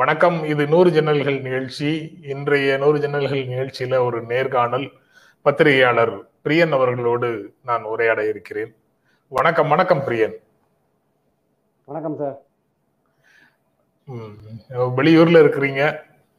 வணக்கம். 0.00 0.44
இது 0.44 0.66
நூறு 0.66 0.90
ஜன்னல்கள் 0.90 1.40
நிகழ்ச்சி. 1.40 2.18
இன்றைய 2.22 2.76
நூறு 2.76 2.98
ஜன்னல்கள் 2.98 3.42
நிகழ்ச்சியில 3.52 4.04
ஒரு 4.04 4.22
நேர்காணல் 4.22 4.92
பத்திரிகையாளர் 5.42 6.12
பிரியன் 6.44 6.68
அவர்களோடு 6.68 7.54
நான் 7.64 7.82
உரையாட 7.82 8.28
இருக்கிறேன். 8.28 8.74
வணக்கம் 9.28 9.68
வணக்கம் 9.68 9.98
பிரியன். 9.98 10.32
வணக்கம் 11.84 12.16
சார். 12.16 12.38
வெளியூர்ல 14.96 15.42
இருக்கிறீங்க. 15.42 15.82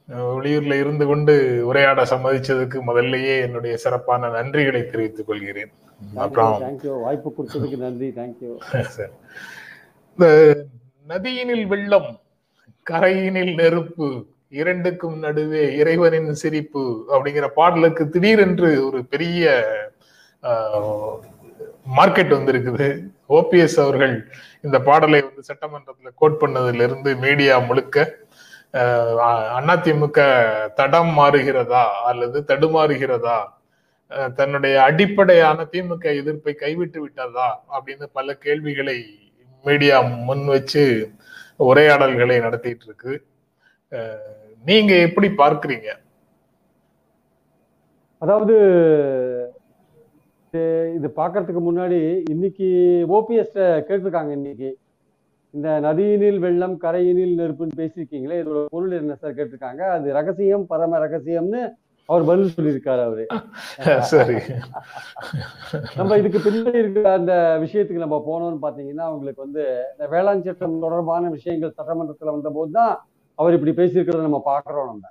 வெளியூர்ல 0.08 0.80
இருந்து 0.80 1.06
கொண்டு 1.06 1.62
உரையாட 1.66 2.04
சம்மதிச்சதுக்கு 2.04 2.80
முதல்லயே 2.88 3.42
என்னுடைய 3.42 3.78
சிறப்பான 3.78 4.28
நன்றிகளை 4.28 4.86
தெரிவித்துக் 4.86 5.28
கொள்கிறேன். 5.28 5.72
அப்புறம் 6.16 6.80
வாய்ப்பு 6.84 7.34
கொடுத்ததுக்கு 7.38 7.78
நன்றி. 7.78 8.14
தேங்க்யூ. 8.16 8.58
இந்த 10.10 10.56
நதியினில் 11.08 11.68
வெள்ளம் 11.68 12.20
கரையினில் 12.88 13.54
நெருப்பு 13.62 14.08
இரண்டுக்கும் 14.50 15.18
நடுவே 15.20 15.64
இறைவனின் 15.76 16.32
சிரிப்பு 16.34 16.84
அப்படிங்கிற 17.14 17.48
பாடலுக்கு 17.60 18.04
திடீரென்று 18.10 18.70
ஒரு 18.86 19.00
பெரிய 19.06 19.44
மார்க்கெட் 21.98 22.36
வந்திருக்குது. 22.38 22.88
ஓபிஎஸ் 23.30 23.78
அவர்கள் 23.84 24.16
இந்த 24.62 24.78
பாடலை 24.80 25.20
வந்து 25.22 25.44
சட்டமன்றத்தில் 25.44 26.18
கோட் 26.22 26.42
பண்ணதுல 26.42 26.86
இருந்து 26.88 27.12
மீடியா 27.16 27.56
முழுக்க 27.60 27.98
அதிமுக 29.60 30.20
தடம் 30.76 31.14
மாறுகிறதா 31.18 31.86
அல்லது 32.10 32.38
தடுமாறுகிறதா 32.48 33.40
தன்னுடைய 34.38 34.76
அடிப்படையான 34.82 35.66
திமுக 35.74 36.06
எதிர்ப்பை 36.22 36.54
கைவிட்டு 36.54 37.00
விட்டதா 37.02 37.50
அப்படின்னு 37.76 38.06
பல 38.14 38.34
கேள்விகளை 38.46 38.98
மீடியா 39.66 39.98
முன் 40.28 40.46
வச்சு 40.46 40.86
உரையாடல்களை 41.64 42.40
நடத்திட்டு 42.40 42.86
இருக்கு 42.86 43.14
நீங்க 44.66 44.96
எப்படி 44.96 45.28
பார்க்கறீங்க? 45.28 45.90
அதாவது 48.18 48.56
இது- 50.54 50.96
இது 50.96 51.08
பார்க்கறதுக்கு 51.16 51.62
முன்னாடி 51.70 52.22
இன்னைக்கு 52.30 52.68
ஓபிஎஸ் 53.10 53.58
கேட்டிருக்காங்க 53.88 54.32
இன்னைக்கு. 54.32 54.78
இந்த 55.54 55.80
நதியினில் 55.82 56.40
வெள்ளம் 56.40 56.80
கரையினில் 56.82 57.38
நெருப்புன்னு 57.38 57.78
பேசியிருக்கீங்களே 57.78 58.38
இதோட 58.42 58.66
பொருள் 58.70 58.92
என்ன 58.92 59.16
சார் 59.16 59.36
கேட்டிருக்காங்க? 59.36 59.82
அது 59.90 60.14
ரகசியம் 60.14 60.66
பரம 60.68 61.08
ரகசியம்னு 61.08 61.62
அவர் 62.12 62.24
பதில் 62.30 62.56
சொல்லியிருக்காரு 62.56 63.02
அவரு. 63.08 63.24
சரி. 64.12 64.36
நம்ம 65.98 66.18
இதுக்கு 66.18 66.40
பின்னாடி 66.40 66.78
இருக்கிற 66.78 67.08
அந்த 67.14 67.34
விஷயத்துக்கு 67.64 68.04
நம்ம 68.04 68.18
போனோம்னு 68.28 68.60
பாத்தீங்கன்னா 68.64 69.06
அவங்களுக்கு 69.10 69.46
வந்து 69.46 69.64
இந்த 69.94 70.06
வேளாண் 70.14 70.46
சட்டம் 70.48 70.84
தொடர்பான 70.84 71.30
விஷயங்கள் 71.30 71.78
சட்டமன்றத்துல 71.78 72.36
வந்த 72.36 72.52
போது 72.52 72.72
தான் 72.72 72.94
அவர் 73.40 73.58
இப்படி 73.58 73.74
பேசியிருக்கிறத 73.80 74.28
நம்ம 74.28 74.42
பார்க்கிறோம் 74.46 74.90
நம்ம. 74.92 75.06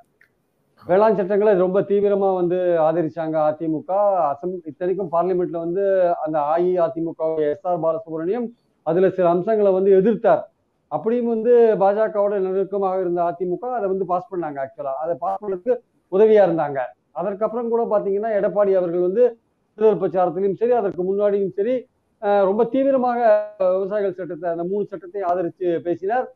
வேளாண் 0.86 1.18
சட்டங்களை 1.18 1.52
ரொம்ப 1.58 1.78
தீவிரமா 1.88 2.28
வந்து 2.36 2.58
ஆதரிச்சாங்க 2.84 3.36
அதிமுக. 3.48 3.90
அசம் 4.30 4.54
இத்தனைக்கும் 4.70 5.12
பார்லிமெண்ட்ல 5.14 5.58
வந்து 5.58 5.84
அந்த 6.24 6.38
அஇஅதிமுக 6.52 7.20
எஸ் 7.48 7.66
ஆர் 7.66 7.82
பாலசுப்ரமணியம் 7.84 8.46
அதுல 8.86 9.10
சில 9.10 9.28
அம்சங்களை 9.30 9.72
வந்து 9.72 9.90
எதிர்த்தார். 9.98 10.42
அப்படியும் 10.92 11.32
வந்து 11.32 11.52
பாஜகவோட 11.82 12.34
நெருக்கமாக 12.44 13.00
இருந்த 13.00 13.20
அதிமுக 13.26 13.64
அதை 13.76 13.86
வந்து 13.88 14.06
பாஸ் 14.06 14.30
பண்ணாங்க 14.32 14.58
ஆக்சுவலா 14.62 14.94
அதை 15.02 15.14
பாஸ் 15.20 15.42
பண்ணதுக்கு 15.42 15.74
உதவியா 16.12 16.42
இருந்தாங்க. 16.48 16.78
அதற்கப்புறம் 17.12 17.68
கூட 17.68 17.82
பாத்தீங்கன்னா 17.92 18.30
எடப்பாடி 18.38 18.72
அவர்கள் 18.80 19.06
வந்து 19.08 19.24
தேர்தல் 19.78 20.00
பிரச்சாரத்திலையும் 20.02 20.58
சரி 20.60 20.72
அதற்கு 20.72 21.02
முன்னாடியும் 21.08 21.54
சரி 21.58 21.74
அஹ் 22.22 22.44
ரொம்ப 22.44 22.62
தீவிரமாக 22.64 23.18
விவசாயிகள் 23.58 24.16
சட்டத்தை 24.18 24.48
அந்த 24.50 24.64
மூணு 24.64 24.84
சட்டத்தையும் 24.84 25.28
ஆதரித்து 25.28 25.80
பேசினார். 25.80 26.26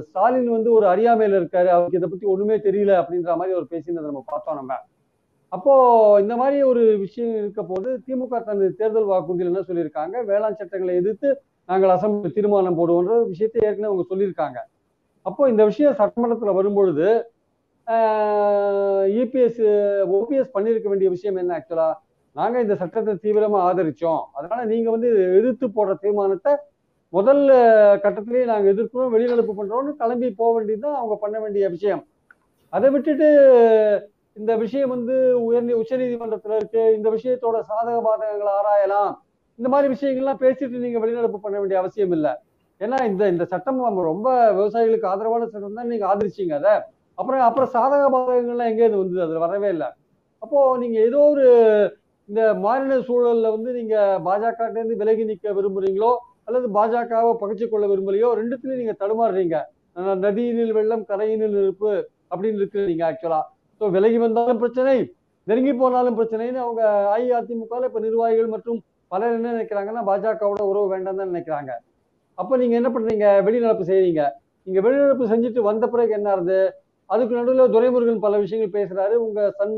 ஸ்டாலின் 0.00 0.50
வந்து 0.50 0.70
ஒரு 0.72 0.86
அறியாமையில 0.86 1.38
இருக்காரு. 1.40 1.68
அவருக்கு 1.74 1.98
இதை 1.98 2.08
பத்தி 2.08 2.26
ஒண்ணுமே 2.26 2.56
தெரியல 2.56 2.92
அப்படின்ற 3.00 3.36
மாதிரி 3.36 3.56
ஒரு 3.56 3.66
பேசினதை 3.70 4.06
நம்ம 4.08 4.22
பார்த்தோம் 4.26 4.54
நம்ம. 4.54 4.72
அப்போ 5.52 5.72
இந்த 6.20 6.36
மாதிரி 6.36 6.62
ஒரு 6.62 6.82
விஷயம் 6.98 7.36
இருக்க 7.36 7.62
போது 7.62 7.88
திமுக 8.06 8.42
தனது 8.44 8.74
தேர்தல் 8.74 9.10
வாக்குறுதியில் 9.12 9.50
என்ன 9.52 9.62
சொல்லியிருக்காங்க? 9.68 10.24
வேளாண் 10.24 10.58
சட்டங்களை 10.60 10.94
எதிர்த்து 10.94 11.28
நாங்கள் 11.68 11.92
அசம்பிளி 11.96 12.32
தீர்மானம் 12.32 12.78
போடுவோன்ற 12.78 13.26
விஷயத்தை 13.26 13.60
ஏற்கனவே 13.68 13.92
அவங்க 13.92 14.04
சொல்லியிருக்காங்க. 14.10 14.58
அப்போ 15.26 15.48
இந்த 15.48 15.64
விஷயம் 15.64 15.98
சட்டமன்றத்துல 16.00 16.54
வரும்பொழுது 16.54 17.06
இபிஎஸ் 19.20 19.60
ஓபிஎஸ் 20.18 20.54
பண்ணியிருக்க 20.54 20.88
வேண்டிய 20.92 21.08
விஷயம் 21.16 21.38
என்ன 21.42 21.52
ஆக்சுவலா 21.58 21.88
நாங்கள் 22.36 22.64
இந்த 22.64 22.74
சட்டத்தை 22.80 23.12
தீவிரமாக 23.24 23.66
ஆதரிச்சோம். 23.68 24.22
அதனால 24.38 24.60
நீங்கள் 24.72 24.94
வந்து 24.94 25.10
எதிர்த்து 25.38 25.66
போடுற 25.76 25.92
தீர்மானத்தை 26.04 26.52
முதல் 27.12 27.42
கட்டத்திலேயே 28.04 28.46
நாங்கள் 28.50 28.72
எதிர்க்கிறோம் 28.74 29.12
வெளிநடப்பு 29.14 29.52
பண்ணுறோம்னு 29.58 29.92
கிளம்பி 30.00 30.28
போக 30.40 30.50
வேண்டியதுதான் 30.56 30.98
அவங்க 31.00 31.16
பண்ண 31.24 31.36
வேண்டிய 31.44 31.68
விஷயம். 31.76 32.02
அதை 32.72 32.88
விட்டுட்டு 32.94 33.28
இந்த 34.40 34.52
விஷயம் 34.64 34.92
வந்து 34.94 35.14
உயர் 35.44 35.70
உச்ச 35.80 35.92
நீதிமன்றத்துல 36.00 36.56
இருக்கு. 36.60 36.82
இந்த 36.96 37.08
விஷயத்தோட 37.16 37.58
சாதக 37.70 37.96
பாதகங்களை 38.08 38.52
ஆராயலாம். 38.60 39.12
இந்த 39.58 39.68
மாதிரி 39.74 39.88
விஷயங்கள்லாம் 39.94 40.42
பேசிட்டு 40.42 40.82
நீங்கள் 40.84 41.02
வெளிநடப்பு 41.04 41.38
பண்ண 41.44 41.56
வேண்டிய 41.60 41.78
அவசியம் 41.82 42.14
இல்லை. 42.18 42.32
ஏன்னா 42.80 42.98
இந்த 43.10 43.22
இந்த 43.34 43.44
சட்டம் 43.52 43.80
நம்ம 43.88 44.02
ரொம்ப 44.12 44.28
விவசாயிகளுக்கு 44.58 45.10
ஆதரவான 45.12 45.48
சட்டம் 45.52 45.80
தான் 45.80 45.90
நீங்கள் 45.92 46.10
ஆதரிச்சீங்க 46.12 46.54
அதை. 46.60 46.74
அப்புறம் 47.18 47.42
அப்புறம் 47.48 47.70
சாதக 47.76 48.02
பாதகங்கள்லாம் 48.14 48.70
எங்கேயிருந்து 48.70 49.02
வந்தது 49.02 49.24
அதில் 49.26 49.44
வரவே 49.46 49.68
இல்லை. 49.74 49.88
அப்போ 50.42 50.58
நீங்க 50.82 50.96
ஏதோ 51.08 51.20
ஒரு 51.32 51.46
இந்த 52.28 52.40
மாநில 52.64 52.94
சூழல்ல 53.08 53.50
வந்து 53.56 53.70
நீங்க 53.78 53.96
பாஜக 54.26 54.68
இருந்து 54.70 55.00
விலகி 55.02 55.24
நிற்க 55.30 55.52
விரும்புறீங்களோ 55.58 56.12
அல்லது 56.48 56.66
பாஜகவை 56.78 57.32
பகிர்ச்சி 57.42 57.66
கொள்ள 57.68 57.84
விரும்பலையோ 57.92 58.28
ரெண்டுத்துலயும் 58.40 58.82
நீங்க 58.82 58.94
தடுமாறுறீங்க. 59.02 59.56
நதியினில் 60.24 60.74
வெள்ளம் 60.78 61.04
கரையினில் 61.10 61.56
இருப்பு 61.64 61.92
அப்படின்னு 62.30 62.60
இருக்கிறீங்க 62.60 63.04
ஆக்சுவலா 63.10 63.40
ஸோ 63.80 63.90
விலகி 63.96 64.18
வந்தாலும் 64.24 64.60
பிரச்சனை 64.62 64.94
நெருங்கி 65.46 65.72
போனாலும் 65.80 66.16
பிரச்சனைன்னு 66.18 66.60
அவங்க 66.64 66.82
அஇஅதிமுக 67.14 67.82
இப்ப 67.88 68.00
நிர்வாகிகள் 68.06 68.52
மற்றும் 68.54 68.78
பலர் 69.10 69.34
என்ன 69.36 69.52
நினைக்கிறாங்கன்னா 69.56 70.02
பாஜகவோட 70.08 70.62
உறவு 70.70 70.86
வேண்டாம் 70.92 71.20
தான் 71.20 71.30
நினைக்கிறாங்க. 71.32 71.72
அப்ப 72.38 72.56
நீங்க 72.60 72.74
என்ன 72.80 72.88
பண்றீங்க? 72.94 73.26
வெளிநடப்பு 73.46 73.84
செய்றீங்க. 73.90 74.22
நீங்க 74.66 74.80
வெளிநடப்பு 74.86 75.30
செஞ்சுட்டு 75.32 75.60
வந்த 75.68 75.84
பிறகு 75.92 76.12
என்ன 76.18 76.28
ஆகுது 76.34 76.58
அதுக்கு 77.10 77.34
நடுவில் 77.38 77.72
துரைமுருகன் 77.74 78.24
பல 78.26 78.36
விஷயங்கள் 78.44 78.76
பேசுறாரு. 78.78 79.14
உங்க 79.26 79.40
சன் 79.58 79.76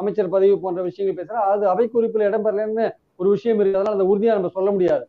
அமைச்சர் 0.00 0.34
பதவி 0.34 0.54
போன்ற 0.64 0.80
விஷயங்கள் 0.88 1.18
பேசுறாரு. 1.20 1.46
அது 1.54 1.64
அவை 1.72 1.86
குறிப்பில் 1.94 2.28
இடம்பெறலன்னு 2.28 2.86
ஒரு 3.20 3.28
விஷயம் 3.36 3.58
இருக்கு. 3.60 3.78
அதனால 3.78 3.96
அந்த 3.96 4.06
உறுதியா 4.12 4.36
நம்ம 4.38 4.50
சொல்ல 4.58 4.70
முடியாது. 4.76 5.04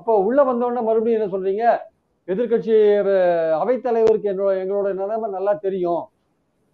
அப்போ 0.00 0.12
உள்ள 0.28 0.40
வந்தோடனே 0.50 0.82
மறுபடியும் 0.88 1.18
என்ன 1.18 1.30
சொல்றீங்க? 1.34 1.64
எதிர்கட்சி 2.28 2.74
அவைத்தலைவருக்கு 3.62 4.30
என்னோட 4.32 4.52
எங்களோட 4.62 4.88
நிலைமை 5.00 5.28
நல்லா 5.36 5.52
தெரியும். 5.66 6.04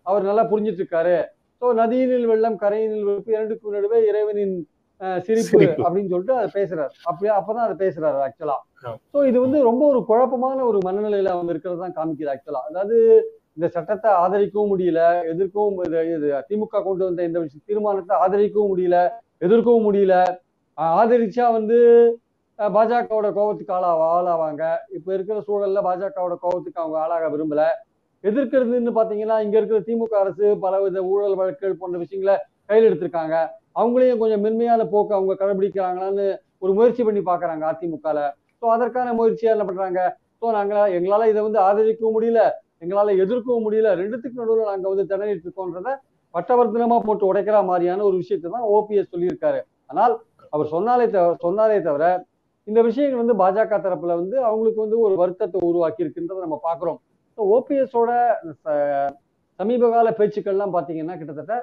அவர் 0.07 0.29
நல்லா 0.29 0.45
புரிஞ்சிட்டு 0.53 0.83
இருக்காரு 0.83 1.17
ஸோ 1.63 1.67
நதியினில் 1.81 2.31
வெள்ளம் 2.31 2.57
கரையினில் 2.63 3.05
வெறுப்பு 3.09 3.35
இரண்டுக்கும் 3.35 3.75
நடுவே 3.77 3.99
இறைவனின் 4.11 4.55
சிரிப்பு. 5.27 5.61
அப்படின்னு 5.85 6.11
சொல்லிட்டு 6.13 6.35
அதை 6.39 6.49
பேசுறாரு. 6.57 6.93
அப்படியே 7.09 7.33
அப்பதான் 7.37 7.67
அதை 7.67 7.77
பேசுறாரு 7.85 8.19
ஆக்சுவலா. 8.25 8.57
ஸோ 9.13 9.19
இது 9.31 9.39
வந்து 9.45 9.59
ரொம்ப 9.69 9.83
ஒரு 9.93 10.01
குழப்பமான 10.11 10.59
ஒரு 10.71 10.79
மனநிலையில 10.87 11.33
அவங்க 11.35 11.53
இருக்கிறது 11.55 11.85
தான் 11.85 11.97
காமிக்குது 11.99 12.33
ஆக்சுவலா 12.35 12.63
அதாவது 12.71 12.97
இந்த 13.57 13.67
சட்டத்தை 13.69 14.11
ஆதரிக்கவும் 14.25 14.71
முடியல 14.73 15.01
எதிர்க்கவும் 15.33 15.79
இது- 15.85 16.43
திமுக 16.51 16.83
கொண்டு 16.83 17.05
வந்த 17.05 17.23
இந்த 17.23 17.39
விஷய- 17.41 17.65
தீர்மானத்தை 17.67 18.15
ஆதரிக்கவும் 18.17 18.71
முடியல 18.73 18.99
எதிர்க்கவும் 19.39 19.87
முடியல. 19.89 20.15
ஆதரிச்சா 20.79 21.53
வந்து 21.53 21.79
பாஜகவோட 22.59 23.29
கோபத்துக்கு 23.33 23.73
ஆளா 23.77 23.91
ஆளாவாங்க. 24.13 24.63
இப்ப 24.89 25.15
இருக்கிற 25.15 25.39
சூழல்ல 25.47 25.81
பாஜகவோட 25.89 26.35
கோபத்துக்கு 26.45 26.81
அவங்க 26.81 26.99
ஆளாக 26.99 27.29
விரும்பல. 27.35 27.63
எதிர்க்கிறதுன்னு 28.25 28.93
பாத்தீங்கன்னா 28.99 29.37
இங்க 29.45 29.57
இருக்கிற 29.61 29.79
திமுக 29.87 30.15
அரசு 30.23 30.59
பலவித 30.61 31.03
ஊழல் 31.13 31.35
வழக்குகள் 31.35 31.81
போன்ற 31.81 31.99
விஷயங்களை 31.99 32.35
கையில் 32.67 32.89
எடுத்திருக்காங்க. 32.91 33.35
அவங்களையும் 33.75 34.19
கொஞ்சம் 34.19 34.41
மென்மையான 34.41 34.85
போக்கு 34.93 35.15
அவங்க 35.15 35.35
கடைபிடிக்கிறாங்களான்னு 35.41 36.27
ஒரு 36.59 36.73
முயற்சி 36.73 37.03
பண்ணி 37.05 37.21
பாக்குறாங்க 37.21 37.65
அதிமுகல. 37.73 38.19
ஸோ 38.61 38.67
அதற்கான 38.75 39.13
முயற்சியா 39.13 39.53
என்ன 39.55 39.65
பண்றாங்க? 39.65 40.01
ஸோ 40.41 40.51
நாங்க 40.59 40.75
எங்களால 40.99 41.29
இதை 41.33 41.41
வந்து 41.43 41.61
ஆதரிக்கவும் 41.69 42.17
முடியல. 42.17 42.41
எங்களால் 42.83 43.21
எதிர்க்கவும் 43.25 43.65
முடியல. 43.67 43.91
ரெண்டுத்துக்கு 44.01 44.41
நடுவில் 44.41 44.71
நாங்கள் 44.73 44.93
வந்து 44.93 45.07
திணறிட்டு 45.13 45.47
இருக்கோன்றத 45.47 45.91
பட்டவர்த்தனமா 46.35 46.99
போட்டு 47.07 47.25
உடைக்கிற 47.31 47.57
மாதிரியான 47.71 48.05
ஒரு 48.09 48.17
விஷயத்தை 48.23 48.49
தான் 48.55 48.69
ஓபிஎஸ் 48.77 49.13
சொல்லியிருக்காரு. 49.15 49.61
ஆனால் 49.91 50.15
அவர் 50.53 50.69
சொன்னாலே 50.75 51.07
தவிர 51.15 51.35
சொன்னாலே 51.47 51.79
தவிர 51.89 52.05
இந்த 52.69 52.81
விஷயங்கள் 52.89 53.23
வந்து 53.23 53.37
பாஜக 53.43 53.77
தரப்புல 53.85 54.17
வந்து 54.21 54.37
அவங்களுக்கு 54.49 54.81
வந்து 54.85 54.99
ஒரு 55.07 55.15
வருத்தத்தை 55.23 55.61
உருவாக்கி 55.71 56.05
இருக்குன்றதை 56.05 56.43
நம்ம 56.47 56.59
பாக்குறோம் 56.69 56.99
ஓபிஎஸோட 57.39 58.11
சமீப 59.61 59.89
கால 59.95 60.11
பேச்சுக்கள்லாம் 60.19 60.75
பார்த்தீங்கன்னா 60.77 61.17
கிட்டத்தட்ட 61.21 61.55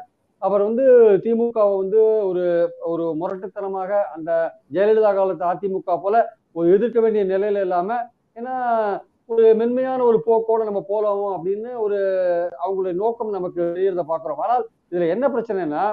அவர் 0.41 0.61
வந்து 0.67 0.83
திமுகவை 1.23 1.73
வந்து 1.81 2.01
ஒரு 2.29 2.43
ஒரு 2.91 3.05
முரட்டுத்தனமாக 3.21 3.91
அந்த 4.15 4.31
ஜெயலலிதா 4.75 5.11
காலத்து 5.17 5.45
அதிமுக 5.51 5.95
போல 6.05 6.17
ஒரு 6.57 6.67
எதிர்க்க 6.75 6.99
வேண்டிய 7.05 7.23
நிலையில 7.33 7.63
இல்லாம 7.67 7.97
ஏன்னா 8.39 8.53
ஒரு 9.29 9.47
மென்மையான 9.55 9.99
ஒரு 10.09 10.17
போக்கோட 10.27 10.61
நம்ம 10.67 10.79
போலாமோ 10.91 11.27
அப்படின்னு 11.35 11.71
ஒரு 11.85 11.97
அவங்களுடைய 12.63 12.93
நோக்கம் 13.01 13.35
நமக்கு 13.35 13.59
தெரியறத 13.65 14.03
பாக்குறோம் 14.11 14.39
ஆனால் 14.43 14.63
இதுல 14.91 15.07
என்ன 15.15 15.25
பிரச்சனைனா 15.33 15.83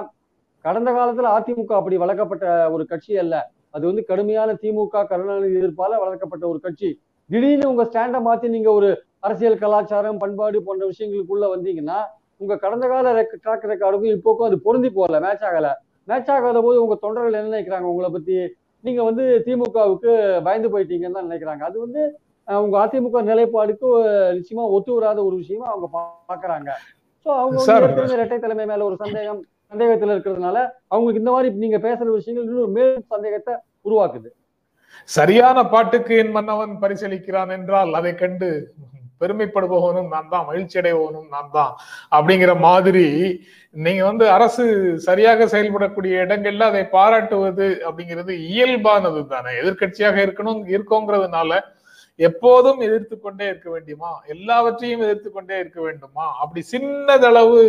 கடந்த 0.65 0.89
காலத்துல 0.91 1.31
அதிமுக 1.37 1.73
அப்படி 1.79 1.97
வளர்க்கப்பட்ட 2.03 2.45
ஒரு 2.75 2.83
கட்சி 2.85 3.13
அல்ல. 3.23 3.35
அது 3.75 3.83
வந்து 3.89 4.03
கடுமையான 4.09 4.49
திமுக 4.61 5.03
கருணாநிதி 5.11 5.57
எதிர்ப்பால 5.59 5.99
வளர்க்கப்பட்ட 6.03 6.45
ஒரு 6.51 6.59
கட்சி. 6.65 6.89
திடீர்னு 7.29 7.71
உங்க 7.71 7.83
ஸ்டாண்டை 7.89 8.19
மாத்தி 8.27 8.47
நீங்க 8.55 8.69
ஒரு 8.79 8.89
அரசியல் 9.19 9.61
கலாச்சாரம் 9.63 10.21
பண்பாடு 10.23 10.57
போன்ற 10.67 10.83
விஷயங்களுக்குள்ள 10.91 11.45
வந்தீங்கன்னா 11.55 11.99
உங்க 12.41 12.55
கடந்த 12.63 12.85
கால 12.87 13.11
ட்ராக் 13.43 13.71
ரெக்கார்டுக்கும் 13.71 14.15
இப்போக்கும் 14.17 14.47
அது 14.49 14.57
பொருந்தி 14.67 14.89
போகல 14.97 15.19
மேட்ச் 15.25 15.45
ஆகல. 15.49 15.69
மேட்ச் 16.07 16.31
ஆகாத 16.35 16.59
போது 16.65 16.77
உங்க 16.83 16.95
தொண்டர்கள் 17.05 17.37
என்ன 17.39 17.51
நினைக்கிறாங்க? 17.53 17.87
உங்களை 17.93 18.09
பத்தி 18.17 18.35
நீங்க 18.83 19.01
வந்து 19.09 19.23
திமுகவுக்கு 19.45 20.11
பயந்து 20.47 20.69
போயிட்டீங்கன்னு 20.73 21.17
தான் 21.19 21.27
நினைக்கிறாங்க. 21.29 21.63
அது 21.69 21.77
வந்து 21.85 22.01
அஹ், 22.47 22.61
உங்க 22.63 22.75
அதிமுக 22.81 23.21
நிலைப்பாடுக்கு 23.29 23.87
நிச்சயமா 24.35 24.65
ஒத்து 24.75 24.91
வராத 24.95 25.19
ஒரு 25.25 25.35
விஷயமா 25.41 25.67
அவங்க 25.71 25.87
பாக்குறாங்க. 25.95 26.69
சோ 27.25 27.29
அவங்க 27.39 27.57
இரட்டை 28.15 28.37
தலைமை 28.39 28.65
மேல 28.69 28.85
ஒரு 28.87 28.97
சந்தேகம் 29.01 29.41
சந்தேகத்துல 29.71 30.13
இருக்கிறதுனால 30.15 30.57
அவங்களுக்கு 30.91 31.21
இந்த 31.21 31.31
மாதிரி 31.33 31.49
நீங்க 31.63 31.79
பேசுற 31.85 32.07
விஷயங்கள் 32.13 32.45
இன்னொரு 32.45 32.75
மேலும் 32.75 33.07
சந்தேகத்தை 33.13 33.53
உருவாக்குது. 33.85 34.29
சரியான 35.09 35.57
பாட்டுக்கு 35.71 36.13
என் 36.21 36.35
மன்னவன் 36.35 36.75
பரிசளிக்கிறான் 36.81 37.51
என்றால் 37.55 37.91
அதை 37.99 38.11
கண்டு 38.17 38.49
பெருமைப்படுபவனும் 39.21 40.09
நான் 40.13 40.31
தான் 40.31 40.47
மகிழ்ச்சி 40.47 40.75
அடைபவனும் 40.79 41.29
நான் 41.31 41.53
தான் 41.53 41.71
அப்படிங்கிற 42.11 42.51
மாதிரி 42.65 43.05
நீங்க 43.75 44.03
வந்து 44.07 44.25
அரசு 44.35 44.63
சரியாக 45.07 45.47
செயல்படக்கூடிய 45.53 46.13
இடங்கள்ல 46.25 46.67
அதை 46.71 46.83
பாராட்டுவது 46.93 47.67
அப்படிங்கிறது 47.87 48.33
இயல்பானது 48.49 49.21
தானே 49.33 49.53
எதிர்க்கட்சியாக 49.61 50.17
இருக்கணும் 50.25 50.61
இருக்கோங்கிறதுனால 50.75 51.51
எப்போதும் 52.19 52.79
எதிர்த்து 52.85 53.15
கொண்டே 53.19 53.45
இருக்க 53.49 53.67
வேண்டுமா 53.73 54.11
எல்லாவற்றையும் 54.33 55.03
எதிர்த்து 55.05 55.29
கொண்டே 55.31 55.55
இருக்க 55.59 55.79
வேண்டுமா? 55.87 56.25
அப்படி 56.41 56.61
சின்னதளவு 56.71 57.59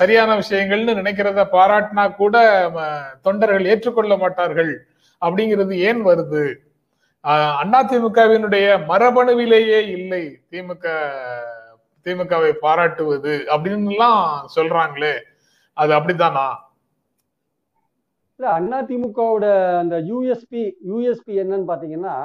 சரியான 0.00 0.30
விஷயங்கள்னு 0.42 0.98
நினைக்கிறத 1.00 1.44
பாராட்டினா 1.56 2.04
கூட 2.20 2.36
தொண்டர்கள் 3.26 3.70
ஏற்றுக்கொள்ள 3.72 4.14
மாட்டார்கள். 4.22 4.72
அப்படிங்கிறது 5.22 5.74
ஏன் 5.88 6.02
வருது? 6.08 6.44
அதிமுகவினுடைய 7.60 8.66
மரபணுவிலேயே 8.90 9.80
இல்லை 9.96 10.24
திமுக 10.52 10.86
திமுகவை 12.06 12.50
பாராட்டுவது 12.64 13.34
அப்படின்னு 13.52 13.92
எல்லாம் 13.92 14.22
சொல்றாங்களே. 14.56 15.14
அது 15.76 15.92
அப்படித்தானா? 15.98 16.46
இல்ல 18.40 18.46
அண்ணா 18.58 18.78
திமுகவோட 18.88 19.46
அந்த 19.82 19.96
யூஎஸ்பி 20.10 20.62
யூஎஸ்பி 20.90 21.34
என்னன்னு 21.42 21.70
பாத்தீங்கன்னா 21.70 22.16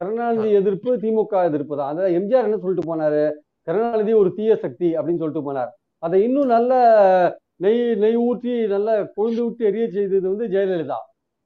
கருணாநிதி 0.00 0.48
எதிர்ப்பு 0.60 0.90
திமுக 1.02 1.34
எதிர்ப்பு 1.48 1.74
தான். 1.78 1.90
அதாவது 1.92 2.14
எம்ஜிஆர் 2.18 2.46
என்ன 2.48 2.58
சொல்லிட்டு 2.64 2.88
போனாரு? 2.90 3.22
கருணாநிதி 3.68 4.12
ஒரு 4.22 4.30
தீய 4.36 4.52
சக்தி 4.64 4.88
அப்படின்னு 4.98 5.20
சொல்லிட்டு 5.22 5.42
போனார். 5.48 5.70
அதை 6.02 6.18
இன்னும் 6.26 6.52
நல்ல 6.54 6.72
நெய் 7.64 7.80
நெய் 8.02 8.18
ஊற்றி 8.26 8.52
நல்ல 8.74 8.88
கொழுந்து 9.16 9.42
விட்டு 9.44 9.62
எரிய 9.70 9.84
செய்தது 9.96 10.26
வந்து 10.32 10.46
ஜெயலலிதா. 10.54 10.98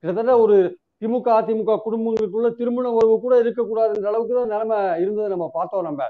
கிட்டத்தட்ட 0.04 0.32
ஒரு 0.44 0.56
திமுக 1.02 1.28
அதிமுக 1.38 1.76
குடும்பங்களுக்குள்ள 1.86 2.48
திருமண 2.58 2.86
உறவு 2.98 3.14
கூட 3.24 3.34
இருக்கக்கூடாதுன்ற 3.44 4.08
அளவுக்கு 4.10 4.34
தான் 4.38 4.52
நிலைமை 4.54 4.78
இருந்ததை 5.02 5.28
நம்ம 5.34 5.46
பார்த்தோம் 5.56 5.86
நம்ம. 5.88 6.02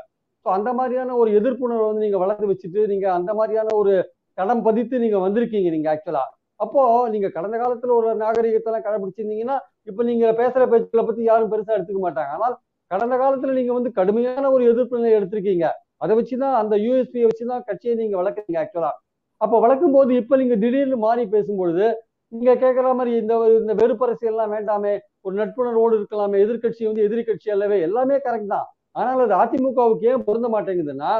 ஸோ 0.46 0.48
அந்த 0.56 0.70
மாதிரியான 0.78 1.16
ஒரு 1.22 1.30
எதிர்ப்புணர்வை 1.38 1.86
வந்து 1.90 2.04
நீங்க 2.06 2.18
வளர்த்து 2.22 2.50
வச்சுட்டு 2.50 2.80
நீங்க 2.92 3.06
அந்த 3.18 3.30
மாதிரியான 3.38 3.74
ஒரு 3.80 3.92
தடம் 4.38 4.64
பதித்து 4.66 4.96
நீங்க 5.04 5.18
வந்திருக்கீங்க 5.26 5.70
நீங்க 5.76 5.88
ஆக்சுவலா 5.92 6.24
அப்போ 6.60 6.82
நீங்க 7.14 7.28
கடந்த 7.36 7.56
காலத்துல 7.62 7.94
ஒரு 8.00 8.08
நாகரிகத்தெல்லாம் 8.24 8.84
கடைபிடிச்சிருந்தீங்கன்னா 8.86 9.56
இப்ப 9.86 10.02
நீங்க 10.02 10.26
பேசுற 10.32 10.62
பேச்சுக்களை 10.70 11.04
பத்தி 11.06 11.22
யாரும் 11.22 11.50
பெருசா 11.52 11.72
எடுத்துக்க 11.76 12.00
மாட்டாங்க. 12.02 12.32
ஆனால் 12.36 12.54
கடந்த 12.90 13.14
காலத்துல 13.16 13.52
நீங்க 13.52 13.72
வந்து 13.72 13.92
கடுமையான 13.92 14.50
ஒரு 14.50 14.64
எதிர்ப்பு 14.64 14.98
நிலை 14.98 15.12
எடுத்திருக்கீங்க. 15.18 15.66
அதை 15.96 16.12
வச்சுதான் 16.18 16.54
அந்த 16.60 16.76
யூஎஸ்பியை 16.76 17.26
வச்சுதான் 17.28 17.62
கட்சியை 17.64 17.94
நீங்க 17.94 18.16
வளர்க்குறீங்க 18.22 18.60
ஆக்சுவலா 18.62 18.92
அப்ப 19.40 19.60
வளர்க்கும் 19.60 19.92
போது 19.92 20.14
இப்ப 20.14 20.36
நீங்க 20.36 20.56
திடீர்னு 20.56 20.96
மாறி 20.96 21.22
பேசும்பொழுது 21.26 21.86
நீங்க 22.32 22.54
கேட்கற 22.54 22.94
மாதிரி 22.94 23.16
இந்த 23.16 23.32
ஒரு- 23.38 23.56
இந்த 23.60 23.74
வெறுப்பரசியல்லாம் 23.74 24.52
வேண்டாமே 24.54 24.92
ஒரு 25.20 25.34
நட்புணர்வோடு 25.36 25.94
இருக்கலாமே 25.98 26.36
எதிர்க்கட்சி 26.44 26.82
வந்து 26.86 27.02
எதிர்கட்சி 27.08 27.48
அல்லவே 27.50 27.80
எல்லாமே 27.80 28.16
கரெக்ட் 28.16 28.46
தான். 28.46 28.66
ஆனால் 28.92 29.20
அது 29.26 29.34
அதிமுகவுக்கு 29.42 30.06
ஏன் 30.12 30.24
பொருந்த 30.24 30.48
மாட்டேங்குதுன்னா 30.48 31.10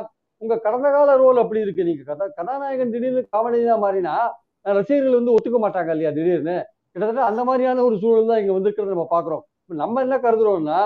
உங்க 0.43 0.55
கடந்த 0.59 0.91
கால 0.91 1.17
ரோல் 1.17 1.37
அப்படி 1.37 1.61
இருக்கு. 1.61 1.85
நீங்க 1.85 2.03
கதா 2.03 2.27
கதாநாயகன் 2.39 2.91
திடீர்னு 2.91 3.23
காமெடியா 3.37 3.77
மாறினா 3.85 4.15
ரசிகர்கள் 4.67 5.19
வந்து 5.21 5.35
ஒத்துக்க 5.35 5.59
மாட்டாங்க 5.65 5.91
இல்லையா 5.91 6.11
திடீர்னு? 6.11 6.57
கிட்டத்தட்ட 6.97 7.23
அந்த 7.31 7.43
மாதிரியான 7.49 7.83
ஒரு 7.89 7.97
சூழல் 8.01 8.31
தான் 8.31 8.41
இங்க 8.43 8.55
வந்திருக்கிறத 8.55 8.95
நம்ம 8.95 9.09
பாக்குறோம் 9.13 9.43
நம்ம 9.77 10.01
என்ன 10.05 10.17
கருதுறோம்னா 10.25 10.79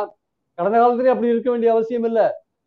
கடந்த 0.58 0.76
காலத்துலயும் 0.76 1.14
அப்படி 1.14 1.32
இருக்க 1.32 1.48
வேண்டிய 1.50 1.70
அவசியம் 1.72 2.06
இல்ல. 2.08 2.20